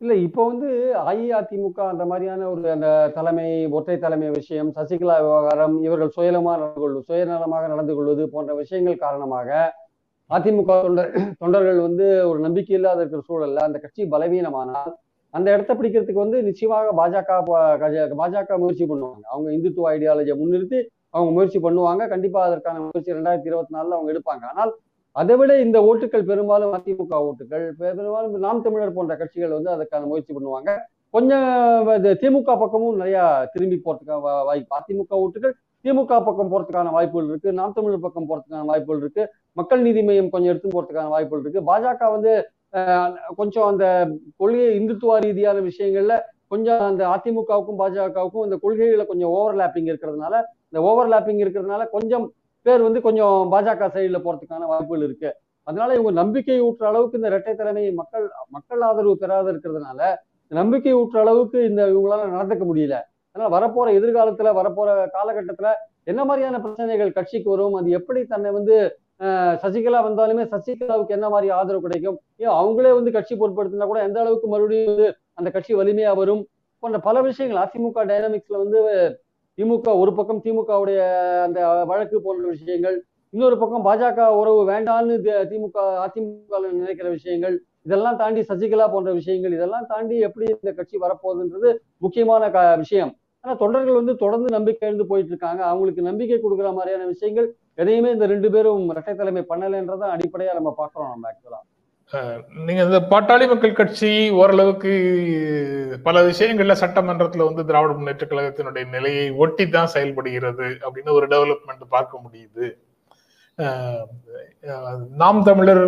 இல்ல 0.00 0.14
இப்போ 0.26 0.42
வந்து 0.46 0.68
அஇஅதிமுக 1.02 1.78
அந்த 1.88 2.04
மாதிரியான 2.04 2.48
ஒரு 2.50 2.70
அந்த 2.70 2.88
தலைமை 3.14 3.46
ஒற்றை 3.70 3.96
தலைமை 3.98 4.28
விஷயம் 4.30 4.70
சசிகலா 4.76 5.16
விவகாரம் 5.20 5.76
இவர்கள் 5.82 6.14
சுயநலமாக 6.16 6.58
நடந்து 6.58 6.80
கொள்வது 6.82 7.06
சுயநலமாக 7.08 7.68
நடந்து 7.68 7.94
கொள்வது 7.94 8.24
போன்ற 8.28 8.54
விஷயங்கள் 8.54 8.96
காரணமாக 8.96 9.48
அதிமுக 10.30 10.74
தொண்டர் 10.82 11.10
தொண்டர்கள் 11.38 11.80
வந்து 11.80 12.06
ஒரு 12.26 12.38
நம்பிக்கை 12.40 12.74
இல்லாத 12.76 13.00
இருக்கிற 13.00 13.22
சூழல்ல 13.26 13.64
அந்த 13.64 13.78
கட்சி 13.78 14.02
பலவீனமானால் 14.10 14.92
அந்த 15.36 15.48
இடத்த 15.54 15.72
பிடிக்கிறதுக்கு 15.78 16.24
வந்து 16.24 16.40
நிச்சயமாக 16.48 16.92
பாஜக 17.00 17.38
பாஜக 18.20 18.58
முயற்சி 18.62 18.84
பண்ணுவாங்க. 18.90 19.24
அவங்க 19.32 19.48
இந்துத்துவ 19.56 19.88
ஐடியாலஜியை 19.94 20.36
முன்னிறுத்தி 20.40 20.80
அவங்க 21.14 21.30
முயற்சி 21.36 21.58
பண்ணுவாங்க. 21.66 22.02
கண்டிப்பா 22.12 22.40
அதற்கான 22.48 22.82
முயற்சி 22.86 23.16
ரெண்டாயிரத்தி 23.18 23.50
இருபத்தி 23.50 23.74
நாலுல 23.76 23.96
அவங்க 23.98 24.10
எடுப்பாங்க. 24.14 24.44
ஆனால் 24.52 24.72
அதை 25.20 25.34
விட 25.40 25.52
இந்த 25.64 25.78
ஓட்டுகள் 25.88 26.28
பெரும்பாலும் 26.30 26.72
அதிமுக 26.76 27.18
ஓட்டுகள் 27.26 27.64
பெரும்பாலும் 27.80 28.32
நாம் 28.46 28.64
தமிழர் 28.64 28.96
போன்ற 28.96 29.14
கட்சிகள் 29.20 29.56
வந்து 29.56 29.70
அதற்கான 29.74 30.06
முயற்சி 30.12 30.32
பண்ணுவாங்க. 30.36 30.70
கொஞ்சம் 31.16 31.46
திமுக 32.22 32.52
பக்கமும் 32.62 32.96
நிறைய 33.02 33.18
திரும்பி 33.52 33.76
போறதுக்கு 33.84 34.16
வாய்ப்பு. 34.48 34.72
அதிமுக 34.78 35.12
ஓட்டுகள் 35.24 35.54
திமுக 35.84 36.18
பக்கம் 36.26 36.50
போறதுக்கான 36.52 36.92
வாய்ப்புகள் 36.96 37.28
இருக்கு. 37.30 37.50
நாம் 37.58 37.76
தமிழர் 37.76 38.04
பக்கம் 38.06 38.28
போறதுக்கான 38.30 38.66
வாய்ப்புகள் 38.70 39.02
இருக்கு. 39.04 39.24
மக்கள் 39.58 39.84
நீதி 39.86 40.02
மையம் 40.08 40.32
கொஞ்சம் 40.34 40.52
எடுத்து 40.52 40.74
போறதுக்கான 40.76 41.12
வாய்ப்புகள் 41.14 41.44
இருக்கு. 41.44 41.62
பாஜக 41.70 42.10
வந்து 42.16 42.32
கொஞ்சம் 43.36 43.66
அந்த 43.66 43.84
கொள்கை 44.36 44.66
இந்துத்துவ 44.78 45.18
ரீதியான 45.18 45.58
விஷயங்கள்ல 45.60 46.14
கொஞ்சம் 46.48 46.80
அந்த 46.80 47.02
அதிமுகவுக்கும் 47.06 47.78
பாஜகவுக்கும் 47.80 48.44
இந்த 48.44 48.56
கொள்கைகளை 48.56 49.04
கொஞ்சம் 49.06 49.32
ஓவர்லாப்பிங் 49.32 49.88
இருக்கிறதுனால 49.92 50.34
இந்த 50.70 50.80
ஓவர்லாப்பிங் 50.80 51.40
இருக்கிறதுனால 51.44 51.84
கொஞ்சம் 51.90 52.26
பேர் 52.66 52.82
வந்து 52.82 53.00
கொஞ்சம் 53.00 53.36
பாஜக 53.52 53.88
சைடில் 53.94 54.24
போறதுக்கான 54.24 54.66
வாய்ப்புகள் 54.66 55.02
இருக்கு. 55.02 55.30
அதனால 55.66 55.94
இவங்க 55.94 56.12
நம்பிக்கை 56.12 56.58
ஊற்ற 56.60 56.84
அளவுக்கு 56.86 57.18
இந்த 57.18 57.28
இரட்டை 57.28 57.54
தலைமை 57.54 57.84
மக்கள் 57.92 58.24
மக்கள் 58.50 58.80
ஆதரவு 58.80 59.14
பெறாத 59.16 59.46
இருக்கிறதுனால 59.52 60.00
நம்பிக்கை 60.52 60.92
ஊற்ற 60.94 61.18
அளவுக்கு 61.20 61.58
இந்த 61.64 61.82
இவங்களால 61.92 62.26
நடந்துக்க 62.34 62.64
முடியல. 62.64 62.96
அதனால 63.36 63.50
வரப்போற 63.56 63.88
எதிர்காலத்துல 63.98 64.50
வரப்போற 64.58 64.88
காலகட்டத்துல 65.16 65.70
என்ன 66.04 66.20
மாதிரியான 66.24 66.60
பிரச்சனைகள் 66.60 67.12
கட்சிக்கு 67.12 67.48
வரும் 67.50 67.74
அது 67.74 67.90
எப்படி 67.90 68.20
தன்னை 68.24 68.50
வந்து 68.50 68.76
சசிகலா 69.62 69.98
வந்தாலுமே 70.06 70.44
சசிகலாவுக்கு 70.52 71.16
என்ன 71.16 71.26
மாதிரி 71.28 71.48
ஆதரவு 71.58 71.84
கிடைக்கும்? 71.86 72.18
ஏன் 72.36 72.54
அவங்களே 72.60 72.92
வந்து 72.98 73.10
கட்சி 73.16 73.34
பொருட்படுத்தினா 73.34 73.86
கூட 73.90 74.00
எந்த 74.02 74.18
அளவுக்கு 74.20 74.48
மறுபடியும் 74.48 74.90
வந்து 74.90 75.08
அந்த 75.38 75.48
கட்சி 75.50 75.72
வலிமையா 75.74 76.12
வரும்? 76.20 76.42
போன்ற 76.82 76.98
பல 76.98 77.16
விஷயங்கள். 77.28 77.60
அதிமுக 77.64 78.04
டைனாமிக்ஸ்ல 78.10 78.56
வந்து 78.64 78.80
திமுக 79.58 79.90
ஒரு 80.02 80.12
பக்கம் 80.18 80.40
திமுகவுடைய 80.44 81.00
அந்த 81.46 81.58
வழக்கு 81.90 82.16
போன்ற 82.22 82.44
விஷயங்கள். 82.54 82.96
இன்னொரு 83.34 83.56
பக்கம் 83.58 83.84
பாஜக 83.86 84.26
உறவு 84.40 84.60
வேண்டான்னு 84.70 85.14
திமுக 85.52 85.78
அதிமுக 86.06 86.60
நினைக்கிற 86.80 87.08
விஷயங்கள். 87.08 87.56
இதெல்லாம் 87.86 88.16
தாண்டி 88.16 88.40
சசிகலா 88.50 88.86
போன்ற 88.92 89.12
விஷயங்கள். 89.12 89.54
இதெல்லாம் 89.58 89.86
தாண்டி 89.92 90.16
எப்படி 90.28 90.46
இந்த 90.54 90.72
கட்சி 90.78 90.96
வரப்போகுதுன்றது 91.04 91.70
முக்கியமான 91.98 92.76
விஷயம். 92.82 93.12
ஆனா 93.44 93.54
தொண்டர்கள் 93.62 94.00
வந்து 94.00 94.14
தொடர்ந்து 94.16 94.48
நம்பிக்கை 94.56 94.84
எழுந்து 94.88 95.06
போயிட்டு 95.10 95.32
இருக்காங்க. 95.34 95.62
அவங்களுக்கு 95.70 96.02
நம்பிக்கை 96.10 96.38
கொடுக்குற 96.44 96.68
மாதிரியான 96.78 97.06
விஷயங்கள் 97.14 97.48
எதையுமே 97.78 98.10
இந்த 98.16 98.26
ரெண்டு 98.32 98.48
பேரும் 98.54 98.90
இரட்டை 98.92 99.12
தலைமை 99.14 99.42
பண்ணலைன்றதான் 99.52 100.14
அடிப்படையா 100.16 100.52
நம்ம 100.58 100.70
பாக்குறோம் 100.80 101.12
நம்ம 101.12 101.30
ஆக்சுவலா 101.30 101.62
நீங்க 102.66 102.80
இந்த 102.88 102.98
பாட்டாளி 103.12 103.44
மக்கள் 103.50 103.78
கட்சி 103.78 104.10
ஓரளவுக்கு 104.40 104.90
பல 106.06 106.22
விஷயங்கள்ல 106.28 106.74
சட்டமன்றத்துல 106.82 107.46
வந்து 107.48 107.62
திராவிட 107.68 107.92
முன்னேற்ற 107.92 108.26
கழகத்தினுடைய 108.26 108.84
நிலையை 108.94 109.24
ஒட்டி 109.42 109.64
தான் 109.68 109.92
செயல்படுகிறது 109.94 110.66
அப்படின்னு 110.84 111.16
ஒரு 111.18 111.28
டெவலப்மெண்ட் 111.34 111.92
பார்க்க 111.94 112.22
முடியுது. 112.24 112.66
நாம் 115.22 115.40
தமிழர் 115.48 115.84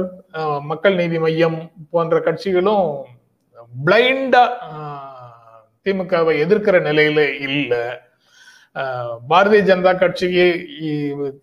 மக்கள் 0.71 0.99
நீதி 1.01 1.21
மையம் 1.25 1.59
போன்ற 1.95 2.19
கட்சிகளும் 2.27 2.89
பிளைண்டா 3.87 4.45
திமுகவை 5.87 6.35
எதிர்க்கிற 6.45 6.77
நிலையில 6.89 7.21
இல்லை. 7.49 7.85
பாரதிய 9.31 9.61
ஜனதா 9.69 9.93
கட்சியை 10.01 10.49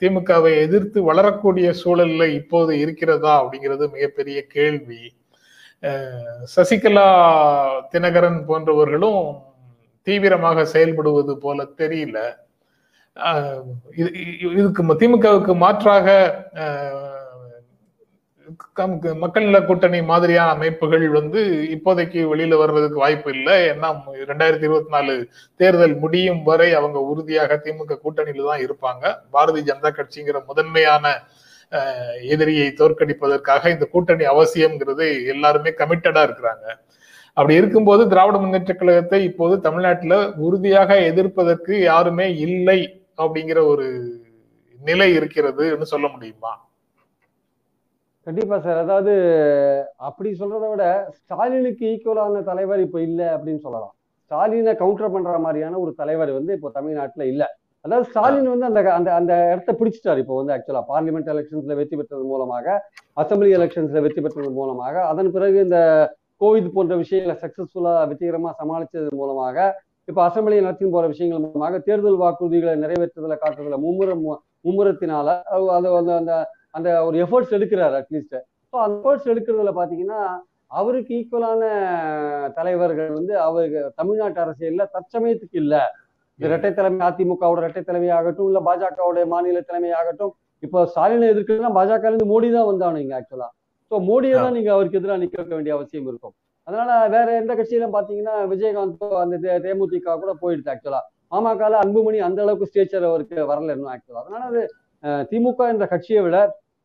திமுகவை 0.02 0.52
எதிர்த்து 0.66 1.00
வளரக்கூடிய 1.10 1.68
சூழல்ல 1.82 2.24
இப்போது 2.40 2.72
இருக்கிறதா 2.84 3.34
அப்படிங்கிறது 3.42 3.86
மிகப்பெரிய 3.96 4.40
கேள்வி. 4.56 5.02
சசிகலா 6.56 7.08
தினகரன் 7.94 8.40
போன்றவர்களும் 8.50 9.24
தீவிரமாக 10.08 10.66
செயல்படுவது 10.74 11.34
போல 11.44 11.66
தெரியல. 11.82 12.18
இதுக்கு 14.60 14.84
திமுகவுக்கு 15.02 15.54
மாற்றாக 15.64 16.08
மக்கள் 19.24 19.48
நில 19.48 19.60
கூட்டணி 19.68 20.00
மாதிரியான 20.12 20.54
அமைப்புகள் 20.56 21.06
வந்து 21.18 21.42
இப்போதைக்கு 21.76 22.20
வெளியில 22.32 22.58
வர்றதுக்கு 22.62 22.98
வாய்ப்பு 23.04 23.30
இல்லை. 23.38 23.56
ஏன்னா 23.72 23.90
ரெண்டாயிரத்தி 24.32 24.66
இருபத்தி 24.68 24.92
நாலு 24.96 25.14
தேர்தல் 25.62 25.96
முடியும் 26.04 26.42
வரை 26.50 26.70
அவங்க 26.80 27.00
உறுதியாக 27.12 27.58
திமுக 27.66 27.98
கூட்டணியில 28.06 28.48
தான் 28.50 28.64
இருப்பாங்க. 28.66 29.04
பாரதிய 29.36 29.66
ஜனதா 29.70 29.92
கட்சிங்கிற 30.00 30.40
முதன்மையான 30.50 31.14
எதிரியை 32.34 32.68
தோற்கடிப்பதற்காக 32.80 33.70
இந்த 33.76 33.86
கூட்டணி 33.94 34.26
அவசியம்ங்கிறது 34.34 35.06
எல்லாருமே 35.34 35.72
கமிட்டடா 35.80 36.24
இருக்கிறாங்க. 36.28 36.66
அப்படி 37.38 37.56
இருக்கும்போது 37.62 38.04
திராவிட 38.12 38.38
முன்னேற்ற 38.42 38.74
கழகத்தை 38.82 39.20
இப்போது 39.30 39.56
தமிழ்நாட்டில் 39.68 40.18
உறுதியாக 40.48 41.00
எதிர்ப்பதற்கு 41.12 41.74
யாருமே 41.92 42.28
இல்லை 42.48 42.80
அப்படிங்கிற 43.24 43.60
ஒரு 43.72 43.88
நிலை 44.80 45.10
இருக்கிறதுன்னு 45.20 45.88
சொல்ல 45.94 46.08
முடியுமா? 46.14 46.54
கண்டிப்பா 48.28 48.58
சார். 48.66 48.80
அதாவது 48.86 49.14
அப்படி 50.10 50.30
சொல்றதை 50.42 50.68
விட 50.74 50.84
ஸ்டாலினுக்கு 51.18 51.86
ஈக்குவலான 51.94 52.44
தலைவர் 52.50 52.84
இப்ப 52.86 52.98
இல்லை 53.08 53.28
அப்படின்னு 53.36 53.64
சொல்லலாம். 53.66 53.94
ஸ்டாலினை 54.24 54.74
கவுண்டர் 54.82 55.14
பண்ற 55.16 55.34
மாதிரியான 55.46 55.80
ஒரு 55.84 55.92
தலைவர் 56.02 56.32
வந்து 56.38 56.52
இப்போ 56.58 56.70
தமிழ்நாட்டுல 56.78 57.26
இல்ல. 57.34 57.44
அதாவது 57.86 58.06
ஸ்டாலின் 58.12 58.52
வந்து 58.52 58.68
அந்த 58.70 58.82
அந்த 58.98 59.10
அந்த 59.20 59.34
இடத்த 59.54 59.72
பிடிச்சிட்டார் 59.80 60.22
இப்போ 60.24 60.36
வந்து 60.40 60.54
ஆக்சுவலா 60.56 60.84
பார்லிமெண்ட் 60.92 61.32
எலெக்ஷன்ஸ்ல 61.34 61.76
வெற்றி 61.80 61.96
பெற்றது 62.00 62.26
மூலமாக 62.32 62.76
அசம்பிளி 63.22 63.50
எலெக்ஷன்ஸ்ல 63.58 64.02
வெற்றி 64.06 64.22
பெற்றது 64.26 64.52
மூலமாக 64.60 64.96
அதன் 65.12 65.32
பிறகு 65.36 65.58
இந்த 65.68 65.80
கோவிட் 66.42 66.70
போன்ற 66.76 66.94
விஷயங்களை 67.04 67.36
சக்சஸ்ஃபுல்லா 67.44 67.94
வெற்றிகரமா 68.12 68.52
சமாளிச்சது 68.62 69.12
மூலமாக 69.22 69.58
இப்போ 70.08 70.22
அசம்பிளி 70.30 70.56
நடத்தி 70.64 70.94
போற 70.96 71.06
விஷயங்கள் 71.12 71.44
மூலமாக 71.46 71.76
தேர்தல் 71.88 72.22
வாக்குறுதிகளை 72.24 72.74
நிறைவேற்றுதல 72.84 73.36
காட்டுறதுல 73.44 73.78
மும்முரம் 73.86 74.24
மும்முரத்தினால 74.66 75.30
அது 75.76 75.88
அந்த 76.02 76.14
அந்த 76.22 76.34
அந்த 76.74 76.90
ஒரு 77.08 77.16
எஃபர்ட்ஸ் 77.24 77.56
எடுக்கிறாரு 77.58 77.96
அட்லீஸ்ட் 78.00 78.38
ஸோ 78.74 78.78
அந்த 78.86 78.96
எஃபர்ட்ஸ் 79.00 79.30
எடுக்கிறதுல 79.34 79.74
பார்த்தீங்கன்னா 79.80 80.22
அவருக்கு 80.72 81.12
ஈக்குவலான 81.18 81.64
தலைவர்கள் 82.58 83.10
வந்து 83.18 83.34
அவருக்கு 83.48 83.82
தமிழ்நாட்டு 84.00 84.40
அரசியல்ல 84.44 84.86
தற்சமயத்துக்கு 84.96 85.58
இல்லை. 85.64 85.82
இரட்டை 86.40 86.72
தலைமை 86.72 87.02
அதிமுகவோட 87.08 87.60
இரட்டை 87.64 87.84
தலைமை 87.90 88.10
ஆகட்டும் 88.18 88.48
இல்ல 88.50 88.60
பாஜகவுடைய 88.68 89.26
மாநில 89.34 89.60
தலைமை 89.68 89.92
ஆகட்டும் 90.00 90.32
இப்போ 90.64 90.80
ஸ்டாலினை 90.92 91.28
எதிர்க்கிறதுனா 91.34 91.72
பாஜக 91.78 92.10
இருந்து 92.10 92.28
மோடி 92.32 92.50
தான் 92.56 92.70
வந்தானுங்க 92.70 93.14
ஆக்சுவலா 93.20 93.50
ஸோ 93.92 93.98
மோடியை 94.08 94.38
தான் 94.38 94.56
நீங்க 94.58 94.72
அவருக்கு 94.76 95.00
எதிராக 95.00 95.20
நிக்க 95.24 95.36
வைக்க 95.40 95.54
வேண்டிய 95.58 95.74
அவசியம் 95.78 96.08
இருக்கும். 96.12 96.34
அதனால 96.68 96.92
வேற 97.16 97.28
எந்த 97.42 97.54
கட்சியிலும் 97.56 97.96
பாத்தீங்கன்னா 97.96 98.36
விஜயகாந்த் 98.52 99.06
அந்த 99.24 99.36
தேமுதிக 99.66 100.18
கூட 100.22 100.34
போயிடுது 100.44 100.72
ஆக்சுவலா 100.74 101.02
பாமகல 101.32 101.78
அன்புமணி 101.84 102.20
அந்த 102.28 102.40
அளவுக்கு 102.46 102.70
ஸ்டேச்சர் 102.72 103.08
அவருக்கு 103.10 103.38
வரல 103.52 103.74
இன்னும் 103.76 103.94
ஆக்சுவலா 103.94 104.24
அதனால 104.24 104.44
அது 104.52 104.62
திமுக 105.32 105.70
என்ற 105.74 105.86
கட்சியை 105.94 106.22
விட 106.26 106.38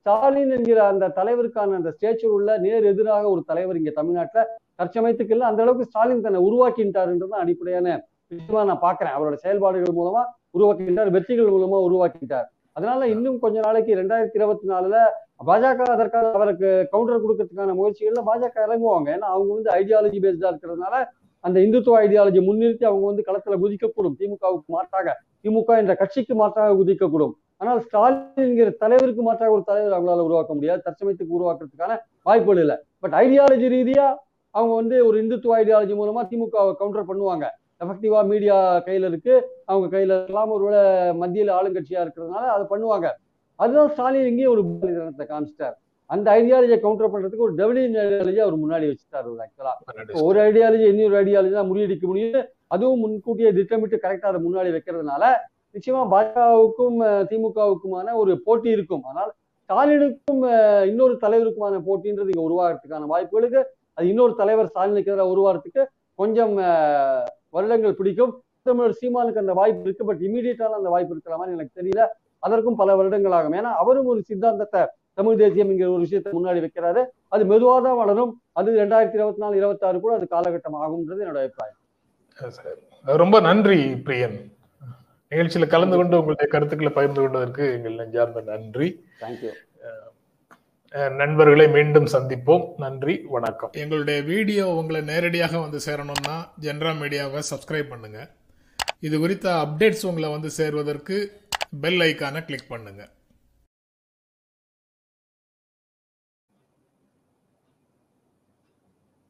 ஸ்டாலின் 0.09 0.53
என்கிற 0.57 0.79
அந்த 0.91 1.07
தலைவருக்கான 1.17 1.75
அந்த 1.79 1.91
ஸ்டேச்சர் 1.95 2.35
உள்ள 2.37 2.51
நேர் 2.63 2.85
எதிராக 2.91 3.25
ஒரு 3.33 3.43
தலைவர் 3.51 3.79
இங்க 3.81 3.93
தமிழ்நாட்டுல 3.97 4.43
தற்சமயத்துக்கு 4.81 5.35
இல்லை 5.35 5.47
அந்த 5.49 5.61
அளவுக்கு 5.65 5.89
ஸ்டாலின் 5.89 6.23
தன்னை 6.27 6.41
உருவாக்கிட்டாருன்றது 6.47 7.33
தான் 7.33 7.43
அடிப்படையான 7.45 7.89
விஷயமா 8.33 8.63
நான் 8.71 8.85
பாக்குறேன். 8.87 9.15
அவரோட 9.17 9.37
செயல்பாடுகள் 9.45 9.99
மூலமா 9.99 10.23
உருவாக்கிட்டார் 10.57 11.11
வெற்றிகள் 11.17 11.53
மூலமா 11.57 11.81
உருவாக்கிட்டார் 11.89 12.47
அதனால 12.77 13.07
இன்னும் 13.15 13.39
கொஞ்ச 13.45 13.57
நாளைக்கு 13.67 13.99
ரெண்டாயிரத்தி 14.01 14.39
இருபத்தி 14.41 14.67
நாலுல 14.73 14.97
பாஜக 15.49 15.85
அதற்காக 15.97 16.33
அவருக்கு 16.39 16.69
கவுண்டர் 16.93 17.23
கொடுக்கறதுக்கான 17.25 17.75
முயற்சிகள்ல 17.81 18.23
பாஜக 18.31 18.57
இறங்குவாங்க. 18.67 19.09
ஏன்னா 19.17 19.29
அவங்க 19.35 19.51
வந்து 19.57 19.71
ஐடியாலஜி 19.81 20.19
பேஸ்டா 20.25 20.51
இருக்கிறதுனால 20.53 20.95
அந்த 21.45 21.59
இந்துத்துவ 21.67 21.99
ஐடியாலஜி 22.05 22.41
முன்னிறுத்தி 22.49 22.85
அவங்க 22.91 23.05
வந்து 23.11 23.25
களத்துல 23.29 23.57
குதிக்கக்கூடும். 23.65 24.17
திமுகவுக்கு 24.21 24.71
மாற்றாக 24.77 25.17
திமுக 25.45 25.77
என்ற 25.83 25.95
கட்சிக்கு 26.01 26.35
மாற்றாக 26.35 26.77
குதிக்கக்கூடும். 26.81 27.35
ஆனால் 27.61 27.79
ஸ்டாலின் 27.85 28.49
என்கிற 28.51 28.71
தலைவருக்கு 28.83 29.23
மாற்றாக 29.29 29.53
ஒரு 29.57 29.65
தலைவர் 29.71 29.95
அவங்களால 29.97 30.25
உருவாக்க 30.29 30.53
முடியாது. 30.55 30.81
தற்சமயத்துக்கு 30.87 31.37
உருவாக்குறதுக்கான 31.39 31.95
வாய்ப்புகள் 32.29 32.63
இல்லை. 32.65 32.77
பட் 33.03 33.17
ஐடியாலஜி 33.23 33.69
ரீதியா 33.77 34.07
அவங்க 34.55 34.75
வந்து 34.75 34.97
ஒரு 35.07 35.17
இந்துத்துவ 35.23 35.57
ஐடியாலஜி 35.63 35.95
மூலமா 36.01 36.23
திமுகவை 36.31 36.73
கவுண்டர் 36.81 37.09
பண்ணுவாங்க. 37.11 37.47
எஃபெக்டிவா 37.85 38.21
மீடியா 38.31 38.55
கையில 38.87 39.09
இருக்கு. 39.11 39.35
அவங்க 39.71 39.87
கையில 39.95 40.15
எல்லாம் 40.29 40.53
ஒருவேளை 40.57 40.85
மத்தியில 41.23 41.53
ஆளுங்கட்சியா 41.59 42.01
இருக்கிறதுனால 42.05 42.47
அதை 42.55 42.65
பண்ணுவாங்க. 42.71 43.09
அதுதான் 43.61 43.91
ஸ்டாலின் 43.93 44.31
இங்கேயே 44.31 44.49
ஒரு 44.55 44.63
காமிச்சிட்டார். 45.31 45.77
அந்த 46.15 46.27
ஐடியாலஜியை 46.39 46.79
கவுண்டர் 46.85 47.13
பண்றதுக்கு 47.15 47.47
ஒரு 47.47 47.55
டெவலிங் 47.61 47.97
ஐடியாலஜி 48.05 48.41
அவர் 48.45 48.57
முன்னாடி 48.65 48.87
வச்சுட்டாரு 48.91 49.33
ஆக்சுவலா 49.45 49.75
ஒரு 50.29 50.39
ஐடியாலஜி 50.49 50.87
இன்னொரு 50.93 51.17
ஐடியாலஜி 51.23 51.55
தான் 51.59 51.71
முறியடிக்க 51.71 52.07
முடியும் 52.11 52.47
அதுவும் 52.75 53.03
முன்கூட்டியே 53.05 53.51
திட்டமிட்டு 53.59 53.99
கரெக்டா 54.05 54.31
அதை 54.31 54.41
முன்னாடி 54.47 54.71
வைக்கிறதுனால 54.77 55.25
நிச்சயமா 55.75 56.03
பாஜகவுக்கும் 56.13 56.99
திமுகவுக்குமான 57.31 58.15
ஒரு 58.21 58.33
போட்டி 58.47 58.69
இருக்கும். 58.77 59.03
ஆனால் 59.11 59.31
ஸ்டாலினுக்கும் 59.63 60.43
இன்னொரு 60.91 61.15
தலைவருக்குமான 61.25 61.81
போட்டின்றது 61.89 62.33
இங்க 62.33 62.45
உருவாகிறதுக்கான 62.49 63.09
வாய்ப்புகளுக்கு 63.13 63.61
அது 63.97 64.07
இன்னொரு 64.13 64.35
தலைவர் 64.41 64.71
ஸ்டாலினுக்கு 64.71 65.13
எதிராக 65.13 65.35
உருவாகிறதுக்கு 65.35 65.83
கொஞ்சம் 66.21 66.55
வருடங்கள் 67.57 67.99
பிடிக்கும். 67.99 68.33
தமிழர் 68.69 68.97
சீமானுக்கு 69.01 69.43
அந்த 69.43 69.55
வாய்ப்பு 69.59 69.85
இருக்கு. 69.87 70.07
பட் 70.09 70.23
இமீடியட்டான 70.29 70.79
அந்த 70.81 70.91
வாய்ப்பு 70.95 71.15
இருக்கிற 71.15 71.37
மாதிரி 71.41 71.57
எனக்கு 71.57 71.79
தெரியல. 71.81 72.03
அதற்கும் 72.47 72.79
பல 72.81 72.97
வருடங்கள் 73.01 73.37
ஆகும். 73.39 73.57
ஏன்னா 73.61 73.71
அவரும் 73.83 74.11
ஒரு 74.13 74.21
சித்தாந்தத்தை 74.31 74.83
தமிழ் 75.19 75.41
தேசியம் 75.43 75.71
என்கிற 75.73 75.89
ஒரு 75.95 76.03
விஷயத்தை 76.07 76.33
முன்னாடி 76.39 76.61
வைக்கிறாரு. 76.65 77.03
அது 77.35 77.43
மெதுவாக 77.53 77.81
தான் 77.87 78.01
வளரும். 78.03 78.33
அது 78.61 78.79
ரெண்டாயிரத்தி 78.83 79.19
இருபத்தி 79.19 79.43
நாலு 79.45 79.57
இருபத்தி 79.61 79.87
ஆறு 79.89 79.99
கூட 80.05 80.13
அது 80.19 80.27
காலகட்டம் 80.35 80.79
ஆகும்ன்றது 80.85 81.23
என்னோட 81.25 81.41
அபிப்பிராயம். 81.43 81.79
சார் 82.59 83.19
ரொம்ப 83.23 83.37
நன்றி 83.49 83.79
பிரியன். 84.09 84.39
நிகழ்ச்சியில 85.33 85.67
கலந்து 85.73 85.97
கொண்டு 86.01 86.19
உங்களுடைய 86.21 86.49
கருத்துக்களை 86.53 86.93
பகிர்ந்து 86.99 87.21
கொண்டதற்கு 87.23 87.65
எங்கள் 87.77 87.99
நெஞ்சார்ந்த 88.03 88.43
நன்றி. 88.53 88.89
தேங்க்யூ 89.23 89.55
நண்பர்களை 91.21 91.65
மீண்டும் 91.75 92.07
சந்திப்போம். 92.13 92.63
நன்றி 92.85 93.15
வணக்கம். 93.35 93.73
எங்களுடைய 93.83 94.19
வீடியோ 94.31 94.65
உங்களை 94.81 95.01
நேரடியாக 95.11 95.55
வந்து 95.65 95.79
சேரணும்னா 95.87 96.37
ஜென்ரா 96.67 96.93
மீடியாவை 97.03 97.41
சப்ஸ்கிரைப் 97.51 97.93
பண்ணுங்க. 97.93 98.21
இது 99.07 99.17
குறித்த 99.25 99.47
அப்டேட்ஸ் 99.65 100.07
உங்களை 100.11 100.29
வந்து 100.37 100.51
சேர்வதற்கு 100.59 101.17
பெல் 101.83 102.03
ஐக்கானை 102.09 102.41
கிளிக் 102.49 102.73
பண்ணுங்க. 102.75 103.03